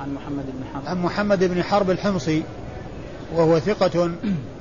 عن 0.00 0.14
محمد 0.14 0.44
بن 0.46 0.64
حرب. 0.74 0.86
عن 0.86 1.02
محمد 1.02 1.44
بن 1.44 1.62
حرب 1.62 1.90
الحمصي 1.90 2.42
وهو 3.34 3.58
ثقة 3.58 4.10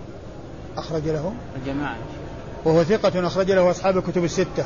أخرج 0.78 1.04
له؟ 1.06 1.34
الجماعة. 1.56 1.96
وهو 2.66 2.84
ثقة 2.84 3.28
أخرج 3.28 3.52
له 3.52 3.72
أصحاب 3.72 3.98
الكتب 3.98 4.24
الستة. 4.24 4.66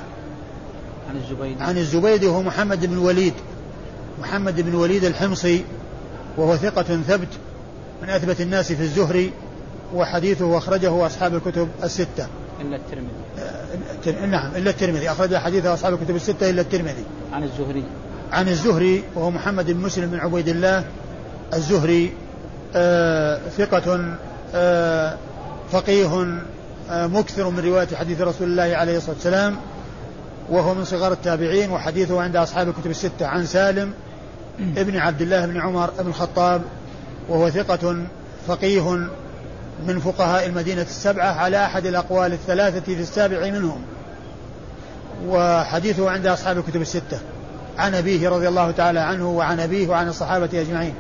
عن 1.10 1.16
الزبيدي 1.16 1.64
عن 1.64 1.78
الزبيدي 1.78 2.28
وهو 2.28 2.42
محمد 2.42 2.86
بن 2.86 2.98
وليد 2.98 3.34
محمد 4.22 4.62
بن 4.62 4.76
وليد 4.76 5.06
الحمصي. 5.06 5.64
وهو 6.38 6.56
ثقة 6.56 6.84
ثبت 6.84 7.28
من 8.04 8.10
أثبت 8.10 8.42
الناس 8.42 8.72
في 8.72 8.84
الزهري. 8.84 9.32
وحديثه 9.96 10.58
أخرجه 10.58 11.06
أصحاب 11.06 11.36
الكتب 11.36 11.70
الستة. 11.84 12.28
إلا 12.62 12.76
الترمذي. 12.76 14.22
آه، 14.22 14.26
نعم 14.26 14.56
إلا 14.56 14.70
الترمذي. 14.70 15.12
أخرج 15.12 15.36
حديثه 15.36 15.74
أصحاب 15.74 15.94
الكتب 15.94 16.16
الستة 16.16 16.50
إلا 16.50 16.62
الترمذي. 16.62 17.04
عن 17.34 17.44
الزهري. 17.44 17.84
عن 18.32 18.48
الزهري 18.48 19.04
وهو 19.16 19.32
محمد 19.32 19.72
بن 19.72 19.80
مسلم 19.80 20.10
بن 20.10 20.20
عبيد 20.20 20.48
الله 20.48 20.86
الزهري. 21.54 22.14
آه 22.76 23.40
ثقة 23.58 24.16
آه 24.56 25.18
فقيه 25.72 26.42
آه 26.90 27.08
مكثر 27.08 27.50
من 27.50 27.60
رواية 27.60 27.88
حديث 27.96 28.22
رسول 28.22 28.48
الله 28.48 28.78
عليه 28.78 28.98
الصلاة 28.98 29.16
والسلام 29.16 29.56
وهو 30.50 30.74
من 30.74 30.86
صغار 30.86 31.12
التابعين 31.12 31.72
وحديثه 31.72 32.22
عند 32.22 32.36
أصحاب 32.36 32.70
الكتب 32.70 32.92
الستة 32.92 33.28
عن 33.28 33.46
سالم 33.46 33.94
ابن 34.78 34.98
عبد 34.98 35.22
الله 35.22 35.46
بن 35.46 35.62
عمر 35.62 35.90
بن 36.00 36.08
الخطاب 36.08 36.62
وهو 37.30 37.50
ثقة 37.50 38.06
فقيه 38.48 38.96
من 39.88 40.00
فقهاء 40.00 40.46
المدينة 40.46 40.82
السبعة 40.82 41.32
على 41.32 41.66
أحد 41.66 41.86
الأقوال 41.86 42.34
الثلاثة 42.34 42.96
في 42.96 43.02
السابع 43.02 43.50
منهم. 43.50 43.82
وحديثه 45.28 46.10
عند 46.10 46.28
أصحاب 46.28 46.58
الكتب 46.58 46.82
الستة 46.82 47.20
عن 47.78 47.96
أبيه 47.96 48.30
رضي 48.30 48.48
الله 48.48 48.72
تعالى 48.72 49.00
عنه 49.00 49.30
وعن 49.30 49.60
أبيه 49.60 49.88
وعن 49.88 50.08
الصحابة 50.08 50.62
أجمعين. 50.62 50.94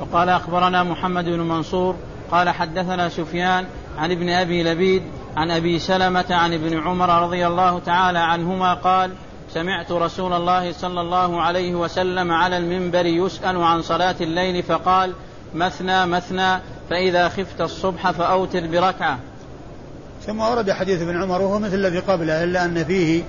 وقال 0.00 0.28
أخبرنا 0.28 0.82
محمد 0.82 1.24
بن 1.24 1.40
منصور 1.40 1.96
قال 2.30 2.50
حدثنا 2.50 3.08
سفيان 3.08 3.66
عن 3.98 4.10
ابن 4.10 4.28
أبي 4.28 4.62
لبيد 4.62 5.02
عن 5.36 5.50
أبي 5.50 5.78
سلمة 5.78 6.24
عن 6.30 6.54
ابن 6.54 6.78
عمر 6.78 7.22
رضي 7.22 7.46
الله 7.46 7.78
تعالى 7.78 8.18
عنهما 8.18 8.74
قال 8.74 9.10
سمعت 9.54 9.92
رسول 9.92 10.32
الله 10.32 10.72
صلى 10.72 11.00
الله 11.00 11.42
عليه 11.42 11.74
وسلم 11.74 12.32
على 12.32 12.56
المنبر 12.56 13.06
يسأل 13.06 13.62
عن 13.62 13.82
صلاة 13.82 14.14
الليل 14.20 14.62
فقال 14.62 15.12
مثنى 15.54 16.06
مثنى 16.06 16.58
فإذا 16.90 17.28
خفت 17.28 17.60
الصبح 17.60 18.10
فأوتر 18.10 18.66
بركعة. 18.66 19.18
ثم 20.26 20.40
ورد 20.40 20.70
حديث 20.70 21.02
ابن 21.02 21.22
عمر 21.22 21.42
وهو 21.42 21.58
مثل 21.58 21.74
الذي 21.74 21.98
قبله 21.98 22.44
إلا 22.44 22.64
أن 22.64 22.84
فيه 22.84 23.22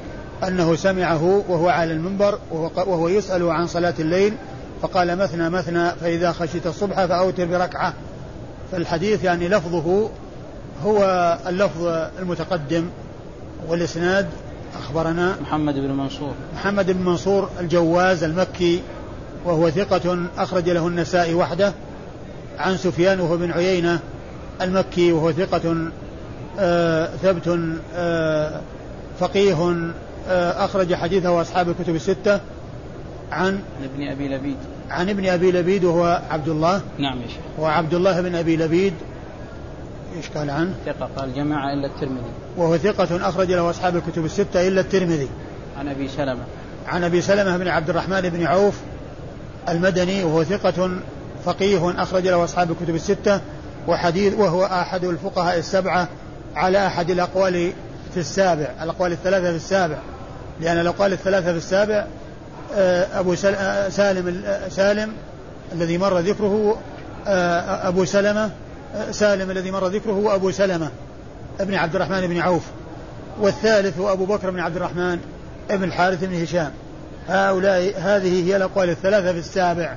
أنه 0.47 0.75
سمعه 0.75 1.43
وهو 1.49 1.69
على 1.69 1.93
المنبر 1.93 2.39
وهو 2.51 3.07
يسأل 3.07 3.49
عن 3.49 3.67
صلاة 3.67 3.93
الليل 3.99 4.33
فقال 4.81 5.17
مثنى 5.17 5.49
مثنى 5.49 5.89
فإذا 5.89 6.31
خشيت 6.31 6.67
الصبح 6.67 7.05
فأوتر 7.05 7.45
بركعة. 7.45 7.93
فالحديث 8.71 9.23
يعني 9.23 9.47
لفظه 9.47 10.10
هو 10.86 11.38
اللفظ 11.47 11.86
المتقدم 12.19 12.86
والإسناد 13.67 14.29
أخبرنا 14.79 15.36
محمد 15.41 15.73
بن 15.73 15.91
منصور. 15.91 16.34
محمد 16.55 16.91
بن 16.91 17.01
منصور 17.05 17.49
الجواز 17.60 18.23
المكي 18.23 18.81
وهو 19.45 19.69
ثقة 19.69 20.19
أخرج 20.38 20.69
له 20.69 20.88
النسائي 20.88 21.34
وحده 21.34 21.73
عن 22.60 22.77
سفيان 22.77 23.19
وهو 23.19 23.38
بن 23.38 23.51
عيينة 23.51 23.99
المكي 24.62 25.12
وهو 25.12 25.31
ثقة 25.31 25.91
آه 26.60 27.10
ثبت 27.23 27.60
آه 27.95 28.62
فقيه 29.19 29.75
آه 30.29 30.65
أخرج 30.65 30.93
حديثه 30.93 31.41
أصحاب 31.41 31.69
الكتب 31.69 31.95
الستة 31.95 32.39
عن 33.31 33.60
ابن 33.84 34.07
أبي 34.07 34.27
لبيد. 34.27 34.57
عن 34.91 35.10
ابن 35.10 35.25
أبي 35.25 35.51
لبيد 35.51 35.84
وهو 35.84 36.21
عبد 36.30 36.49
الله. 36.49 36.82
نعم 36.97 37.21
يا 37.21 37.27
شيخ. 37.27 37.38
وعبد 37.60 37.93
الله 37.93 38.21
بن 38.21 38.36
أبي 38.36 38.58
لبيد. 38.58 38.93
إيش 40.17 40.30
قال 40.30 40.49
عنه؟ 40.49 40.73
ثقة 40.86 41.10
قال 41.17 41.36
جماعة 41.36 41.73
إلا 41.73 41.88
الترمذي. 41.88 42.32
وهو 42.58 42.77
ثقة 42.77 43.30
أخرج 43.30 43.51
له 43.51 43.69
أصحاب 43.69 43.95
الكتب 43.95 44.25
الستة 44.25 44.67
إلا 44.67 44.82
الترمذي. 44.82 45.30
عن 45.80 45.88
أبي 45.88 46.08
سلمة. 46.08 46.43
عن 46.88 47.04
أبي 47.04 47.21
سلمة 47.21 47.58
بن 47.58 47.67
عبد 47.67 47.89
الرحمن 47.89 48.21
بن 48.21 48.45
عوف 48.45 48.75
المدني 49.69 50.23
وهو 50.23 50.43
ثقة 50.43 50.89
فقيه 51.45 52.04
أخرج 52.04 52.27
له 52.27 52.43
أصحاب 52.43 52.71
الكتب 52.71 52.95
الستة 52.95 53.41
وحديث 53.88 54.34
وهو 54.34 54.65
أحد 54.65 55.04
الفقهاء 55.04 55.58
السبعة 55.58 56.08
على 56.56 56.88
أحد 56.88 57.10
الأقوال 57.10 57.71
في 58.13 58.19
السابع 58.19 58.67
الأقوال 58.82 59.12
الثلاثة 59.12 59.49
في 59.49 59.56
السابع. 59.56 59.97
لأن 60.62 60.80
الأقوال 60.80 61.13
الثلاثة 61.13 61.51
في 61.51 61.58
السابع 61.58 62.06
أبو 62.73 63.34
آه، 63.34 63.89
سالم 63.89 64.43
آه، 64.45 64.69
سالم 64.69 65.13
الذي 65.73 65.97
مر 65.97 66.19
ذكره 66.19 66.77
أبو 67.88 68.05
سلمة 68.05 68.49
سالم 69.12 69.51
الذي 69.51 69.71
مر 69.71 69.88
ذكره 69.88 70.12
هو 70.12 70.36
أبو 70.36 70.51
سلمة 70.51 70.89
ابن 71.60 71.73
عبد 71.73 71.95
الرحمن 71.95 72.27
بن 72.27 72.38
عوف 72.38 72.63
والثالث 73.39 73.99
هو 73.99 74.13
أبو 74.13 74.25
بكر 74.25 74.49
بن 74.49 74.60
عبد 74.60 74.75
الرحمن 74.75 75.19
ابن 75.69 75.84
الحارث 75.84 76.23
بن 76.23 76.41
هشام. 76.41 76.71
هؤلاء 77.27 77.93
هذه 77.97 78.47
هي 78.47 78.55
الأقوال 78.55 78.89
الثلاثة 78.89 79.31
في 79.34 79.39
السابع. 79.39 79.95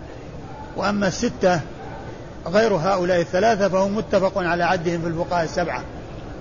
وأما 0.77 1.09
الستة 1.09 1.61
غير 2.47 2.75
هؤلاء 2.75 3.21
الثلاثة 3.21 3.69
فهم 3.69 3.97
متفق 3.97 4.39
على 4.39 4.65
عدهم 4.65 5.01
في 5.01 5.09
الفقهاء 5.09 5.45
السبعة. 5.45 5.83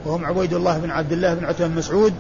وهم 0.06 0.26
عبيد 0.26 0.54
الله 0.54 0.78
بن 0.78 0.92
عبد 0.92 1.12
الله 1.12 1.34
بن 1.34 1.46
عتبة 1.46 1.68
بن 1.68 1.76
مسعود 1.76 2.14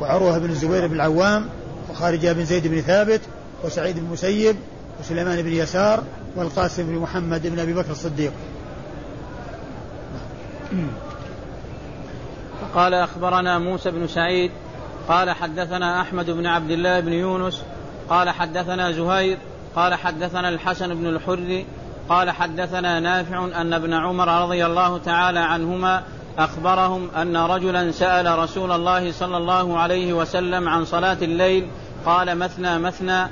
وعروة 0.00 0.38
بن 0.38 0.50
الزبير 0.50 0.86
بن 0.86 0.94
العوام 0.94 1.46
وخارجة 1.90 2.32
بن 2.32 2.44
زيد 2.44 2.66
بن 2.66 2.80
ثابت 2.80 3.20
وسعيد 3.64 3.98
بن 3.98 4.06
المسيب 4.06 4.56
وسليمان 5.00 5.42
بن 5.42 5.52
يسار 5.52 6.02
والقاسم 6.36 6.86
بن 6.86 6.98
محمد 6.98 7.46
بن 7.46 7.58
أبي 7.58 7.72
بكر 7.72 7.90
الصديق. 7.90 8.32
قال 12.74 12.94
أخبرنا 12.94 13.58
موسى 13.58 13.90
بن 13.90 14.06
سعيد 14.06 14.50
قال 15.08 15.30
حدثنا 15.30 16.00
أحمد 16.00 16.30
بن 16.30 16.46
عبد 16.46 16.70
الله 16.70 17.00
بن 17.00 17.12
يونس 17.12 17.62
قال 18.08 18.30
حدثنا 18.30 18.92
زهير 18.92 19.38
قال 19.76 19.94
حدثنا 19.94 20.48
الحسن 20.48 20.94
بن 20.94 21.06
الحر 21.06 21.64
قال 22.08 22.30
حدثنا 22.30 23.00
نافع 23.00 23.44
أن 23.60 23.72
ابن 23.72 23.92
عمر 23.92 24.42
رضي 24.42 24.66
الله 24.66 24.98
تعالى 24.98 25.38
عنهما 25.38 26.02
أخبرهم 26.38 27.10
أن 27.16 27.36
رجلا 27.36 27.90
سأل 27.90 28.38
رسول 28.38 28.72
الله 28.72 29.12
صلى 29.12 29.36
الله 29.36 29.78
عليه 29.78 30.12
وسلم 30.12 30.68
عن 30.68 30.84
صلاة 30.84 31.18
الليل 31.22 31.68
قال 32.06 32.38
مثنى 32.38 32.78
مثنى 32.78 33.26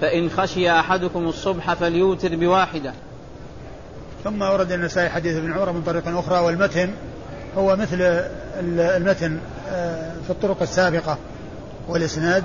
فإن 0.00 0.30
خشي 0.30 0.70
أحدكم 0.70 1.28
الصبح 1.28 1.74
فليوتر 1.74 2.36
بواحدة. 2.36 2.92
ثم 4.24 4.42
ورد 4.42 4.72
النسائي 4.72 5.08
حديث 5.08 5.36
ابن 5.36 5.52
عمر 5.52 5.72
من 5.72 5.82
طريق 5.82 6.18
أخرى 6.18 6.38
والمتن 6.38 6.90
هو 7.58 7.76
مثل 7.76 7.98
المتن 8.60 9.38
آه، 9.70 10.12
في 10.24 10.30
الطرق 10.30 10.62
السابقة 10.62 11.18
والإسناد. 11.88 12.44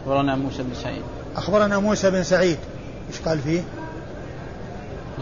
أخبرنا 0.00 0.36
موسى 0.36 0.62
بن 0.62 0.74
سعيد. 0.74 1.02
أخبرنا 1.36 1.78
موسى 1.78 2.10
بن 2.10 2.22
سعيد. 2.22 2.58
إيش 3.08 3.20
قال 3.20 3.38
فيه؟ 3.38 3.60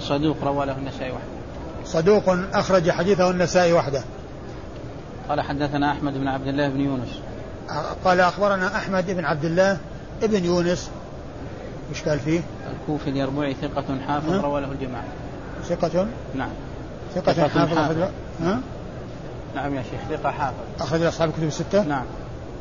صدوق 0.00 0.36
روى 0.44 0.66
له 0.66 0.76
النسائي 0.76 1.10
وحده. 1.10 1.26
صدوق 1.84 2.36
أخرج 2.52 2.90
حديثه 2.90 3.30
النسائي 3.30 3.72
وحده. 3.72 4.02
قال 5.28 5.40
حدثنا 5.40 5.92
أحمد 5.92 6.14
بن 6.14 6.28
عبد 6.28 6.46
الله 6.46 6.68
بن 6.68 6.80
يونس. 6.80 7.20
قال 8.04 8.20
أخبرنا 8.20 8.76
أحمد 8.76 9.10
بن 9.10 9.24
عبد 9.24 9.44
الله 9.44 9.78
بن 10.22 10.44
يونس 10.44 10.90
إيش 11.90 12.02
قال 12.02 12.20
فيه؟ 12.20 12.40
الكوفي 12.72 13.10
اليربوعي 13.10 13.54
ثقة 13.62 13.84
حافظ 14.06 14.32
روى 14.32 14.60
له 14.60 14.72
الجماعة. 14.72 15.04
ثقة؟ 15.64 16.06
نعم. 16.34 16.50
ثقة 17.14 17.48
حافظ 17.48 17.98
ها؟ 18.42 18.60
نعم 19.54 19.74
يا 19.74 19.82
شيخ 19.82 20.18
ثقة 20.18 20.30
حافظ. 20.30 20.56
أخرج 20.80 21.00
له 21.00 21.08
أصحاب 21.08 21.28
الكتب 21.28 21.46
الستة؟ 21.46 21.82
نعم. 21.82 22.04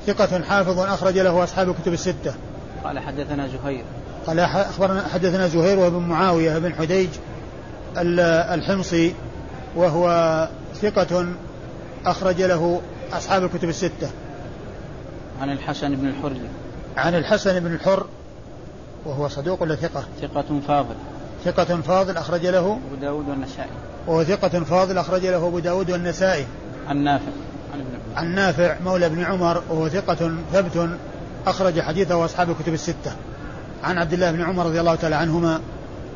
ثقة 0.07 0.43
حافظ 0.43 0.79
أخرج 0.79 1.17
له 1.17 1.43
أصحاب 1.43 1.69
الكتب 1.69 1.93
الستة. 1.93 2.33
قال 2.83 2.99
حدثنا 2.99 3.47
زهير. 3.47 3.83
قال 4.27 4.39
أخبرنا 4.39 5.07
حدثنا 5.13 5.47
زهير 5.47 5.79
وابن 5.79 5.99
معاوية 5.99 6.59
بن 6.59 6.73
حديج 6.73 7.09
الحمصي 7.97 9.13
وهو 9.75 10.47
ثقة 10.75 11.25
أخرج 12.05 12.41
له 12.41 12.81
أصحاب 13.13 13.43
الكتب 13.43 13.69
الستة. 13.69 14.09
عن 15.41 15.51
الحسن 15.51 15.95
بن 15.95 16.07
الحر 16.07 16.33
عن 16.97 17.15
الحسن 17.15 17.59
بن 17.59 17.73
الحر 17.73 18.05
وهو 19.05 19.27
صدوق 19.27 19.61
ولا 19.61 19.75
ثقة؟ 19.75 20.03
ثقة 20.21 20.59
فاضل. 20.67 20.95
ثقة 21.45 21.81
فاضل 21.81 22.17
أخرج 22.17 22.45
له؟ 22.45 22.79
أبو 22.87 22.95
داود 23.01 23.29
والنسائي. 23.29 23.69
وهو 24.07 24.23
ثقة 24.23 24.63
فاضل 24.63 24.97
أخرج 24.97 25.25
له 25.25 25.47
أبو 25.47 25.59
داود 25.59 25.91
والنسائي. 25.91 26.45
عن 26.89 26.97
نافع 26.97 27.31
عن, 27.73 27.85
عن 28.15 28.35
نافع 28.35 28.75
مولى 28.85 29.09
بن 29.09 29.23
عمر 29.23 29.63
وهو 29.69 29.89
ثقة 29.89 30.31
ثبت 30.53 30.89
أخرج 31.47 31.79
حديثه 31.79 32.25
أصحاب 32.25 32.49
الكتب 32.49 32.73
الستة. 32.73 33.15
عن 33.83 33.97
عبد 33.97 34.13
الله 34.13 34.31
بن 34.31 34.41
عمر 34.41 34.65
رضي 34.65 34.79
الله 34.79 34.95
تعالى 34.95 35.15
عنهما 35.15 35.61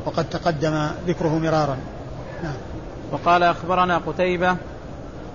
وقد 0.06 0.24
تقدم 0.24 0.88
ذكره 1.06 1.38
مرارا. 1.38 1.76
نعم. 2.42 2.54
وقال 3.12 3.42
أخبرنا 3.42 3.98
قتيبة 3.98 4.56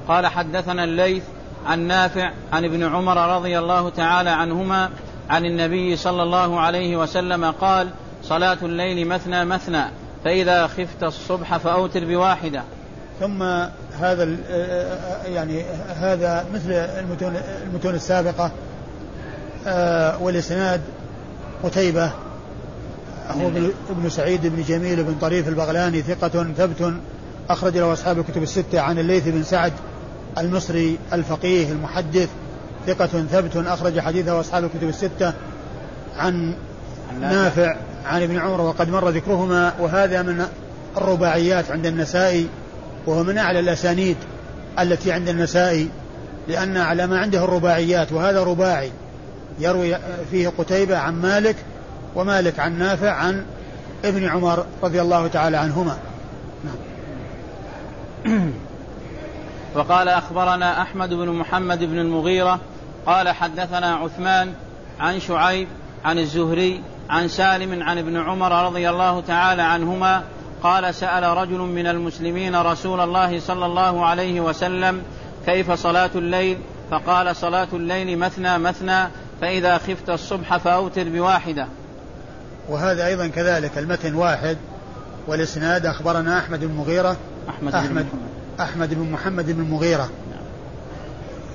قال 0.08 0.28
حدثنا 0.28 0.84
الليث 0.84 1.24
عن 1.66 1.80
نافع 1.80 2.32
عن 2.53 2.66
ابن 2.66 2.84
عمر 2.84 3.36
رضي 3.36 3.60
الله 3.60 3.89
تعالى 3.89 4.30
عنهما 4.30 4.89
عن 5.30 5.46
النبي 5.46 5.96
صلى 5.96 6.24
الله 6.24 6.60
عليه 6.60 6.98
وسلم 6.98 7.52
قال 7.52 7.90
صلاة 8.24 8.58
الليل 8.62 9.08
مثنى 9.08 9.46
مثنى 9.46 9.84
فإذا 10.24 10.68
خفت 10.68 11.04
الصبح 11.04 11.58
فأوتر 11.58 12.06
بواحدة. 12.06 12.64
ثم 13.20 13.44
هذا 14.00 14.24
يعني 15.26 15.64
هذا 15.96 16.46
مثل 16.54 16.72
المتون 16.72 17.38
المتون 17.64 17.96
السابقة 17.96 18.52
آه، 19.68 20.24
والإسناد 20.24 20.82
قتيبة. 21.64 22.12
هو 23.30 23.48
ابن 23.90 24.10
سعيد 24.10 24.48
بن 24.48 24.64
جميل 24.64 25.04
بن 25.04 25.16
طريف 25.22 25.48
البغلاني 25.48 26.02
ثقة 26.02 26.44
ثبت 26.58 26.94
أخرج 27.50 27.78
له 27.78 27.94
أصحاب 27.94 28.20
الكتب 28.20 28.44
الستة 28.44 28.80
عن 28.80 29.00
الليث 29.00 29.28
بن 29.28 29.44
سعد 29.44 29.74
المصري 30.38 30.98
الفقيه 31.14 31.72
المحدث 31.72 32.30
ثقة 32.88 33.26
ثبت 33.32 33.58
أخرج 33.68 34.00
حديثه 34.00 34.40
أصحاب 34.40 34.64
الكتب 34.64 34.90
الستة 34.90 35.34
عن 36.18 36.54
نافع 37.22 37.76
عن 38.06 38.22
ابن 38.22 38.38
عمر 38.38 38.62
وقد 38.62 38.90
مر 38.90 39.10
ذكرهما 39.10 39.74
وهذا 39.80 40.22
من 40.22 40.46
الرباعيات 40.98 41.72
عند 41.72 41.86
النسائي 41.86 42.48
وهو 43.06 43.24
من 43.24 43.38
أعلى 43.38 43.60
الأسانيد 43.60 44.18
التي 44.80 45.12
عند 45.12 45.30
النسائي 45.30 45.90
لأن 46.48 46.78
على 46.78 47.08
ما 47.08 47.20
عنده 47.20 47.44
الرباعيات 47.44 48.12
وهذا 48.12 48.44
رباعي 48.44 48.92
يروي 49.60 49.98
فيه 50.32 50.48
قتيبة 50.48 50.98
عن 50.98 51.22
مالك 51.22 51.56
ومالك 52.16 52.60
عن 52.60 52.80
نافع 52.80 53.12
عن 53.12 53.46
ابن 54.06 54.26
عمر 54.26 54.66
رضي 54.84 55.02
الله 55.02 55.28
تعالى 55.28 55.58
عنهما 55.58 55.98
نعم. 56.66 56.76
وقال 59.76 60.08
أخبرنا 60.08 60.82
أحمد 60.82 61.10
بن 61.10 61.30
محمد 61.30 61.80
بن 61.80 62.00
المغيرة 62.00 62.60
قال 63.06 63.30
حدثنا 63.30 63.95
عثمان 63.95 64.53
عن 64.99 65.20
شعيب 65.20 65.68
عن 66.06 66.20
الزهري 66.20 66.82
عن 67.10 67.28
سالم 67.28 67.84
عن 67.84 67.97
ابن 67.97 68.18
عمر 68.18 68.66
رضي 68.66 68.89
الله 68.89 69.22
تعالى 69.22 69.62
عنهما 69.62 70.24
قال 70.64 70.95
سأل 70.95 71.24
رجل 71.24 71.58
من 71.58 71.88
المسلمين 71.88 72.56
رسول 72.56 72.99
الله 72.99 73.39
صلى 73.39 73.66
الله 73.66 74.06
عليه 74.06 74.41
وسلم 74.41 75.01
كيف 75.45 75.72
صلاة 75.72 76.10
الليل؟ 76.16 76.58
فقال 76.91 77.36
صلاة 77.36 77.68
الليل 77.74 78.20
مثنى 78.20 78.58
مثنى 78.58 79.08
فإذا 79.41 79.78
خفت 79.78 80.10
الصبح 80.10 80.58
فأوتر 80.58 81.10
بواحدة. 81.10 81.68
وهذا 82.70 83.08
أيضا 83.08 83.28
كذلك 83.28 83.78
المتن 83.78 84.16
واحد 84.16 84.58
والإسناد 85.28 85.86
أخبرنا 85.86 86.39
أحمد 86.39 86.60
بن 86.60 86.74
مغيرة. 86.74 87.18
أحمد, 87.49 87.76
أحمد 87.76 88.06
بن 88.12 88.20
أحمد 88.60 88.93
بن 88.93 89.12
محمد 89.12 89.51
بن 89.51 89.62
المغيرة 89.62 90.10
نعم. 90.32 90.43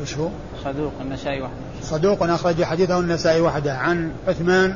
إيش 0.00 0.16
هو؟ 0.16 0.28
صدوق 0.64 0.92
النسائي 1.00 1.40
وحده. 1.42 1.54
صدوق 1.82 2.22
أخرج 2.22 2.62
حديثه 2.62 2.98
النسائي 2.98 3.40
وحده 3.40 3.74
عن 3.74 4.10
عثمان 4.28 4.74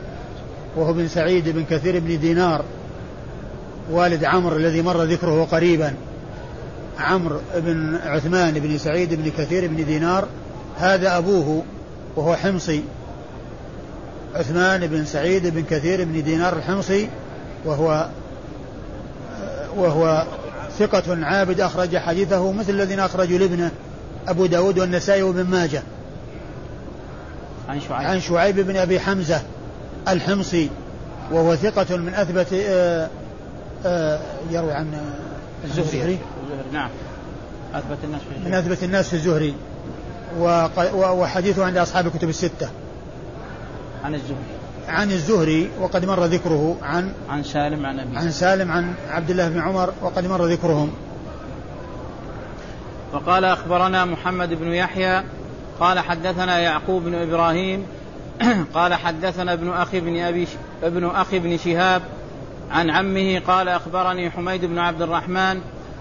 وهو 0.77 0.93
بن 0.93 1.09
سعيد 1.09 1.49
بن 1.49 1.65
كثير 1.65 1.99
بن 1.99 2.21
دينار 2.21 2.65
والد 3.91 4.25
عمرو 4.25 4.57
الذي 4.57 4.83
مر 4.83 5.03
ذكره 5.03 5.45
قريبا. 5.45 5.95
عمرو 6.99 7.41
بن 7.57 7.99
عثمان 8.05 8.55
بن 8.55 8.79
سعيد 8.79 9.15
بن 9.15 9.31
كثير 9.39 9.67
بن 9.67 9.85
دينار 9.85 10.29
هذا 10.79 11.19
أبوه 11.19 11.63
وهو 12.17 12.35
حمصي. 12.35 12.83
عثمان 14.35 14.87
بن 14.87 15.05
سعيد 15.05 15.47
بن 15.47 15.63
كثير 15.71 16.05
بن 16.05 16.23
دينار 16.23 16.57
الحمصي 16.57 17.09
وهو 17.65 18.09
وهو 19.77 20.25
ثقة 20.79 21.25
عابد 21.25 21.61
أخرج 21.61 21.97
حديثه 21.97 22.53
مثل 22.53 22.71
الذين 22.71 23.01
أخرجوا 23.01 23.39
لابنه. 23.39 23.71
أبو 24.29 24.47
داود 24.47 24.79
والنسائي 24.79 25.23
وابن 25.23 25.45
ماجه. 25.45 25.83
عن 27.69 27.81
شعيب. 27.81 28.07
عن 28.07 28.21
شعيب 28.21 28.61
بن 28.61 28.77
أبي 28.77 29.01
حمزة 29.01 29.43
الحمصي 30.09 30.71
وهو 31.33 31.57
ثقة 31.57 31.97
من 31.97 32.15
أثبت 32.15 32.53
آآ 32.53 33.09
آآ 33.87 34.21
يروي 34.51 34.73
عن 34.73 34.93
الزهري. 35.65 35.89
الزهري. 35.89 36.19
نعم. 36.73 36.91
أثبت 37.75 37.99
الناس 38.05 38.21
في 38.21 38.29
الزهري 38.37 38.51
من 38.51 38.55
أثبت 38.55 38.83
الناس 38.83 39.09
في 39.09 39.15
الزهري. 39.15 39.55
وحديثه 40.95 41.65
عند 41.65 41.77
أصحاب 41.77 42.07
الكتب 42.07 42.29
الستة. 42.29 42.69
عن 44.05 44.15
الزهري. 44.15 44.55
عن 44.89 45.13
الزهري 45.13 45.71
وقد 45.81 46.05
مر 46.05 46.25
ذكره 46.25 46.77
عن 46.83 47.13
عن 47.29 47.43
سالم 47.43 47.87
عن 47.87 47.99
أبي 47.99 48.17
عن 48.17 48.31
سالم 48.31 48.73
عن 48.73 48.95
عبد 49.09 49.31
الله 49.31 49.49
بن 49.49 49.61
عمر 49.61 49.93
وقد 50.03 50.27
مر 50.27 50.47
ذكرهم. 50.47 50.91
وقال 53.15 53.45
أخبرنا 53.45 54.05
محمد 54.05 54.55
بن 54.55 54.73
يحيى 54.73 55.23
قال 55.81 55.99
حدثنا 55.99 56.59
يعقوب 56.59 57.05
بن 57.05 57.15
إبراهيم 57.15 57.87
قال 58.75 58.95
حدثنا 58.95 59.53
ابن 59.53 59.71
أخي 59.73 60.01
بن 60.01 60.21
أبي 60.21 60.49
ابن 60.83 61.07
أخي 61.07 61.39
بن 61.39 61.57
شهاب 61.57 62.03
عن 62.71 62.91
عمه 62.91 63.43
قال 63.47 63.69
أخبرني 63.69 64.31
حميد 64.31 64.65
بن 64.65 64.79
عبد 64.79 65.03
الرحمن 65.03 65.61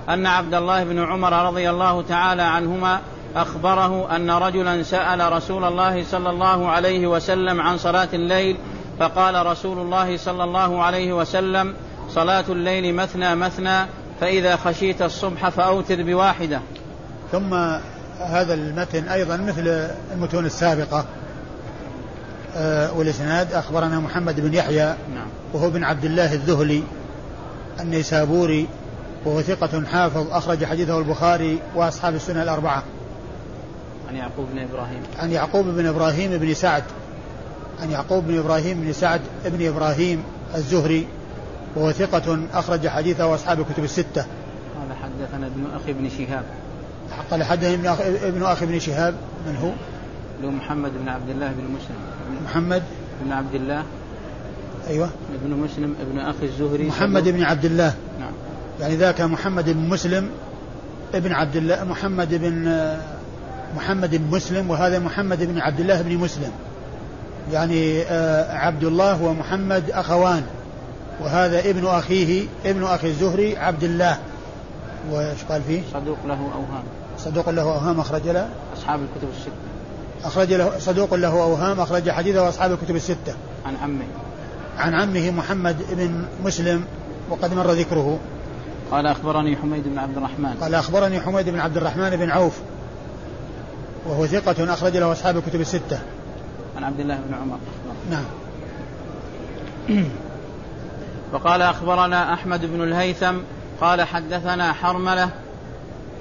أن 0.09 0.25
عبد 0.25 0.53
الله 0.53 0.83
بن 0.83 1.03
عمر 1.03 1.45
رضي 1.45 1.69
الله 1.69 2.01
تعالى 2.01 2.41
عنهما 2.41 2.99
أخبره 3.35 4.15
أن 4.15 4.31
رجلا 4.31 4.83
سأل 4.83 5.33
رسول 5.33 5.63
الله 5.63 6.03
صلى 6.03 6.29
الله 6.29 6.69
عليه 6.69 7.07
وسلم 7.07 7.61
عن 7.61 7.77
صلاة 7.77 8.09
الليل 8.13 8.57
فقال 8.99 9.45
رسول 9.45 9.77
الله 9.77 10.17
صلى 10.17 10.43
الله 10.43 10.83
عليه 10.83 11.13
وسلم 11.13 11.73
صلاة 12.09 12.45
الليل 12.49 12.95
مثنى 12.95 13.35
مثنى 13.35 13.85
فإذا 14.21 14.55
خشيت 14.55 15.01
الصبح 15.01 15.49
فأوتر 15.49 16.03
بواحدة 16.03 16.61
ثم 17.33 17.53
هذا 18.19 18.53
المتن 18.53 19.07
أيضا 19.07 19.37
مثل 19.37 19.89
المتون 20.13 20.45
السابقة 20.45 21.05
آه 22.55 22.93
والإسناد 22.93 23.53
أخبرنا 23.53 23.99
محمد 23.99 24.39
بن 24.39 24.53
يحيى 24.53 24.85
نعم. 24.85 25.27
وهو 25.53 25.69
بن 25.69 25.83
عبد 25.83 26.05
الله 26.05 26.33
الذهلي 26.33 26.83
النيسابوري 27.79 28.67
وهو 29.25 29.41
ثقة 29.41 29.85
حافظ 29.85 30.31
أخرج 30.31 30.65
حديثه 30.65 30.97
البخاري 30.97 31.59
وأصحاب 31.75 32.15
السنة 32.15 32.43
الأربعة. 32.43 32.83
عن 34.09 34.15
يعقوب 34.15 34.47
بن 34.53 34.59
إبراهيم. 34.59 35.01
عن 35.19 35.31
يعقوب 35.31 35.65
بن 35.65 35.85
إبراهيم 35.85 36.37
بن 36.37 36.53
سعد 36.53 36.83
عن 37.81 37.91
يعقوب 37.91 38.27
بن 38.27 38.39
إبراهيم 38.39 38.81
بن 38.81 38.93
سعد 38.93 39.21
بن 39.45 39.67
إبراهيم 39.67 40.23
الزهري 40.55 41.07
وهو 41.75 41.91
ثقة 41.91 42.39
أخرج 42.53 42.87
حديثه 42.87 43.35
أصحاب 43.35 43.59
الكتب 43.59 43.83
الستة. 43.83 44.25
قال 44.75 44.97
حدثنا 45.03 45.47
ابن 45.47 45.65
أخي 45.75 45.93
بن 45.93 46.09
شهاب. 46.09 46.43
قال 47.31 47.41
ابن 47.41 47.85
أخي, 47.85 48.27
ابن 48.27 48.43
أخي 48.43 48.65
بن 48.65 48.79
شهاب. 48.79 49.15
من 49.47 49.55
هو؟ 49.55 49.71
له 50.43 50.51
محمد 50.51 50.91
بن 51.01 51.09
عبد 51.09 51.29
الله 51.29 51.47
بن 51.47 51.63
مسلم. 51.63 51.95
محمد. 52.45 52.83
بن 53.25 53.31
عبد 53.31 53.55
الله. 53.55 53.83
أيوه. 54.87 55.09
ابن 55.43 55.55
مسلم 55.55 55.95
ابن 56.01 56.19
أخي 56.19 56.45
الزهري. 56.45 56.87
محمد 56.87 57.29
بن 57.29 57.43
عبد 57.43 57.65
الله. 57.65 57.93
نعم. 58.19 58.31
يعني 58.81 58.95
ذاك 58.95 59.21
محمد 59.21 59.69
بن 59.69 59.89
مسلم 59.89 60.29
ابن 61.13 61.31
عبد 61.31 61.55
الله 61.55 61.83
محمد 61.83 62.33
بن 62.33 62.87
محمد 63.75 64.15
بن 64.15 64.35
مسلم 64.35 64.69
وهذا 64.69 64.99
محمد 64.99 65.43
بن 65.43 65.59
عبد 65.59 65.79
الله 65.79 66.01
بن 66.01 66.17
مسلم. 66.17 66.51
يعني 67.51 68.01
آه، 68.01 68.57
عبد 68.57 68.83
الله 68.83 69.23
ومحمد 69.23 69.91
أخوان 69.91 70.43
وهذا 71.21 71.59
ابن 71.59 71.85
أخيه 71.87 72.45
ابن 72.65 72.83
أخي 72.83 73.07
الزهري 73.07 73.57
عبد 73.57 73.83
الله. 73.83 74.17
وإيش 75.11 75.43
قال 75.49 75.61
فيه؟ 75.61 75.81
صدوق 75.93 76.17
له 76.25 76.33
أوهام. 76.33 76.83
صدوق 77.17 77.49
له 77.49 77.61
أوهام 77.61 77.99
أخرج 77.99 78.27
له؟ 78.27 78.49
أصحاب 78.77 78.99
الكتب 78.99 79.29
الستة. 79.37 79.51
أخرج 80.23 80.53
له 80.53 80.79
صدوق 80.79 81.13
له 81.13 81.43
أوهام 81.43 81.79
أخرج 81.79 82.09
حديثه 82.11 82.49
أصحاب 82.49 82.71
الكتب 82.71 82.95
الستة. 82.95 83.35
عن 83.65 83.75
عمه. 83.83 84.05
عن 84.77 84.93
عمه 84.93 85.31
محمد 85.31 85.77
بن 85.91 86.25
مسلم 86.43 86.85
وقد 87.29 87.53
مر 87.53 87.71
ذكره. 87.71 88.19
قال 88.91 89.07
أخبرني 89.07 89.57
حميد 89.57 89.83
بن 89.87 89.99
عبد 89.99 90.17
الرحمن. 90.17 90.57
قال 90.61 90.75
أخبرني 90.75 91.19
حميد 91.19 91.49
بن 91.49 91.59
عبد 91.59 91.77
الرحمن 91.77 92.09
بن 92.09 92.29
عوف 92.29 92.53
وهو 94.07 94.27
ثقة 94.27 94.73
أخرج 94.73 94.97
له 94.97 95.11
أصحاب 95.11 95.37
الكتب 95.37 95.61
الستة. 95.61 95.99
عن 96.77 96.83
عبد 96.83 96.99
الله 96.99 97.19
بن 97.27 97.33
عمر. 97.33 97.57
نعم. 98.11 98.23
وقال 101.33 101.61
أخبرنا 101.61 102.33
أحمد 102.33 102.65
بن 102.65 102.83
الهيثم 102.83 103.35
قال 103.83 104.01
حدثنا 104.01 104.73
حرملة 104.73 105.29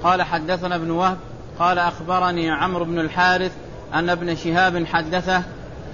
قال 0.03 0.21
حدثنا 0.21 0.75
ابن 0.75 0.91
وهب 0.91 1.17
قال 1.59 1.79
أخبرني 1.79 2.51
عمرو 2.51 2.85
بن 2.85 2.99
الحارث 2.99 3.51
أن 3.93 4.09
ابن 4.09 4.35
شهاب 4.35 4.85
حدثه 4.85 5.43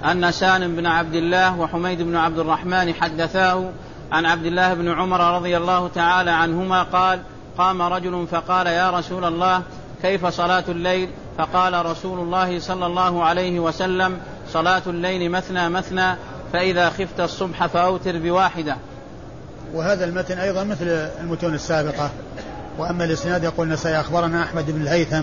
أن 0.04 0.30
سالم 0.30 0.76
بن 0.76 0.86
عبد 0.86 1.14
الله 1.14 1.60
وحميد 1.60 2.02
بن 2.02 2.16
عبد 2.16 2.38
الرحمن 2.38 2.94
حدثاه 2.94 3.70
عن 4.12 4.26
عبد 4.26 4.46
الله 4.46 4.74
بن 4.74 4.88
عمر 4.92 5.36
رضي 5.36 5.56
الله 5.56 5.88
تعالى 5.88 6.30
عنهما 6.30 6.82
قال 6.82 7.20
قام 7.58 7.82
رجل 7.82 8.26
فقال 8.30 8.66
يا 8.66 8.90
رسول 8.90 9.24
الله 9.24 9.62
كيف 10.02 10.26
صلاة 10.26 10.64
الليل؟ 10.68 11.08
فقال 11.38 11.86
رسول 11.86 12.18
الله 12.18 12.58
صلى 12.58 12.86
الله 12.86 13.24
عليه 13.24 13.60
وسلم 13.60 14.20
صلاة 14.48 14.82
الليل 14.86 15.30
مثنى 15.30 15.68
مثنى 15.68 16.16
فإذا 16.52 16.90
خفت 16.90 17.20
الصبح 17.20 17.66
فأوتر 17.66 18.18
بواحدة. 18.18 18.76
وهذا 19.74 20.04
المتن 20.04 20.38
أيضا 20.38 20.64
مثل 20.64 20.86
المتون 21.20 21.54
السابقة. 21.54 22.10
وأما 22.78 23.04
الإسناد 23.04 23.44
يقول 23.44 23.66
النسائي 23.66 24.00
أخبرنا 24.00 24.42
أحمد 24.42 24.70
بن 24.70 24.82
الهيثم 24.82 25.22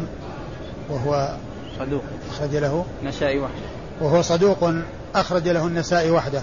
وهو 0.90 1.36
صدوق. 1.80 2.04
أخرج 2.30 2.56
له. 2.56 2.86
نسائي 3.04 3.40
وحده. 3.40 3.56
وهو 4.02 4.22
صدوق 4.22 4.74
أخرج 5.16 5.48
له 5.48 5.68
النسائي 5.68 6.12
وحده. 6.12 6.42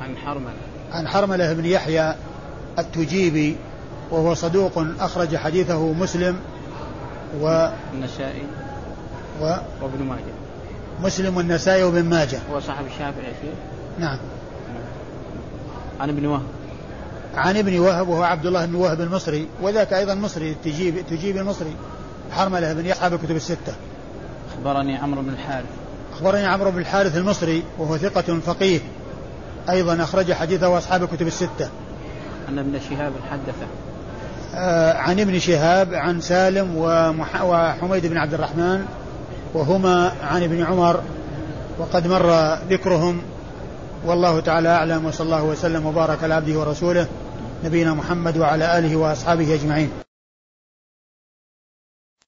عن 0.00 0.16
حرملة. 0.16 0.52
عن 0.92 1.08
حرملة 1.08 1.52
بن 1.52 1.64
يحيى 1.64 2.14
التجيبي 2.78 3.56
وهو 4.10 4.34
صدوق 4.34 4.86
أخرج 5.00 5.36
حديثه 5.36 5.92
مسلم 5.92 6.36
و 7.40 7.68
النسائي. 7.94 8.42
و 9.40 9.56
وابن 9.82 10.04
ماجه. 10.04 10.34
مسلم 11.02 11.36
والنسائي 11.36 11.82
وابن 11.82 12.04
ماجه. 12.04 12.38
هو 12.52 12.60
صاحب 12.60 12.86
الشافعي 12.86 13.32
نعم. 13.98 14.18
عن 16.00 16.08
ابن 16.08 16.26
وهب. 16.26 16.42
عن 17.36 17.56
ابن 17.56 17.78
وهب 17.78 18.08
وهو 18.08 18.22
عبد 18.22 18.46
الله 18.46 18.66
بن 18.66 18.74
وهب 18.74 19.00
المصري 19.00 19.48
وذاك 19.62 19.92
أيضا 19.92 20.14
مصري 20.14 20.56
تجيب 20.64 21.06
تجيب 21.10 21.36
المصري 21.36 21.74
حرملة 22.32 22.72
بن 22.72 22.86
يحيى 22.86 23.08
الكتب 23.08 23.36
الستة. 23.36 23.74
أخبرني 24.54 24.96
عمرو 24.96 25.22
بن 25.22 25.28
الحارث. 25.28 25.66
أخبرني 26.12 26.46
عمرو 26.46 26.70
بن 26.70 26.78
الحارث 26.78 27.16
المصري 27.16 27.62
وهو 27.78 27.96
ثقة 27.96 28.40
فقيه 28.46 28.80
أيضا 29.70 30.02
أخرج 30.02 30.32
حديثه 30.32 30.78
أصحاب 30.78 31.02
الكتب 31.02 31.26
الستة. 31.26 31.68
أن 32.48 32.58
ابن 32.58 32.80
شهاب 32.90 33.12
حدثه. 33.30 33.66
آه 34.54 34.92
عن 34.92 35.20
ابن 35.20 35.38
شهاب 35.38 35.94
عن 35.94 36.20
سالم 36.20 36.76
ومح 36.76 37.42
وحميد 37.42 38.06
بن 38.06 38.16
عبد 38.16 38.34
الرحمن 38.34 38.84
وهما 39.54 40.12
عن 40.22 40.42
ابن 40.42 40.62
عمر 40.62 41.00
وقد 41.78 42.06
مر 42.06 42.54
ذكرهم. 42.70 43.22
والله 44.06 44.40
تعالى 44.40 44.68
أعلم 44.68 45.06
وصلى 45.06 45.24
الله 45.24 45.44
وسلم 45.44 45.86
وبارك 45.86 46.18
على 46.22 46.34
عبده 46.34 46.58
ورسوله. 46.58 47.06
نبينا 47.64 47.94
محمد 47.94 48.38
وعلى 48.38 48.78
آله 48.78 48.96
وأصحابه 48.96 49.54
أجمعين. 49.54 50.03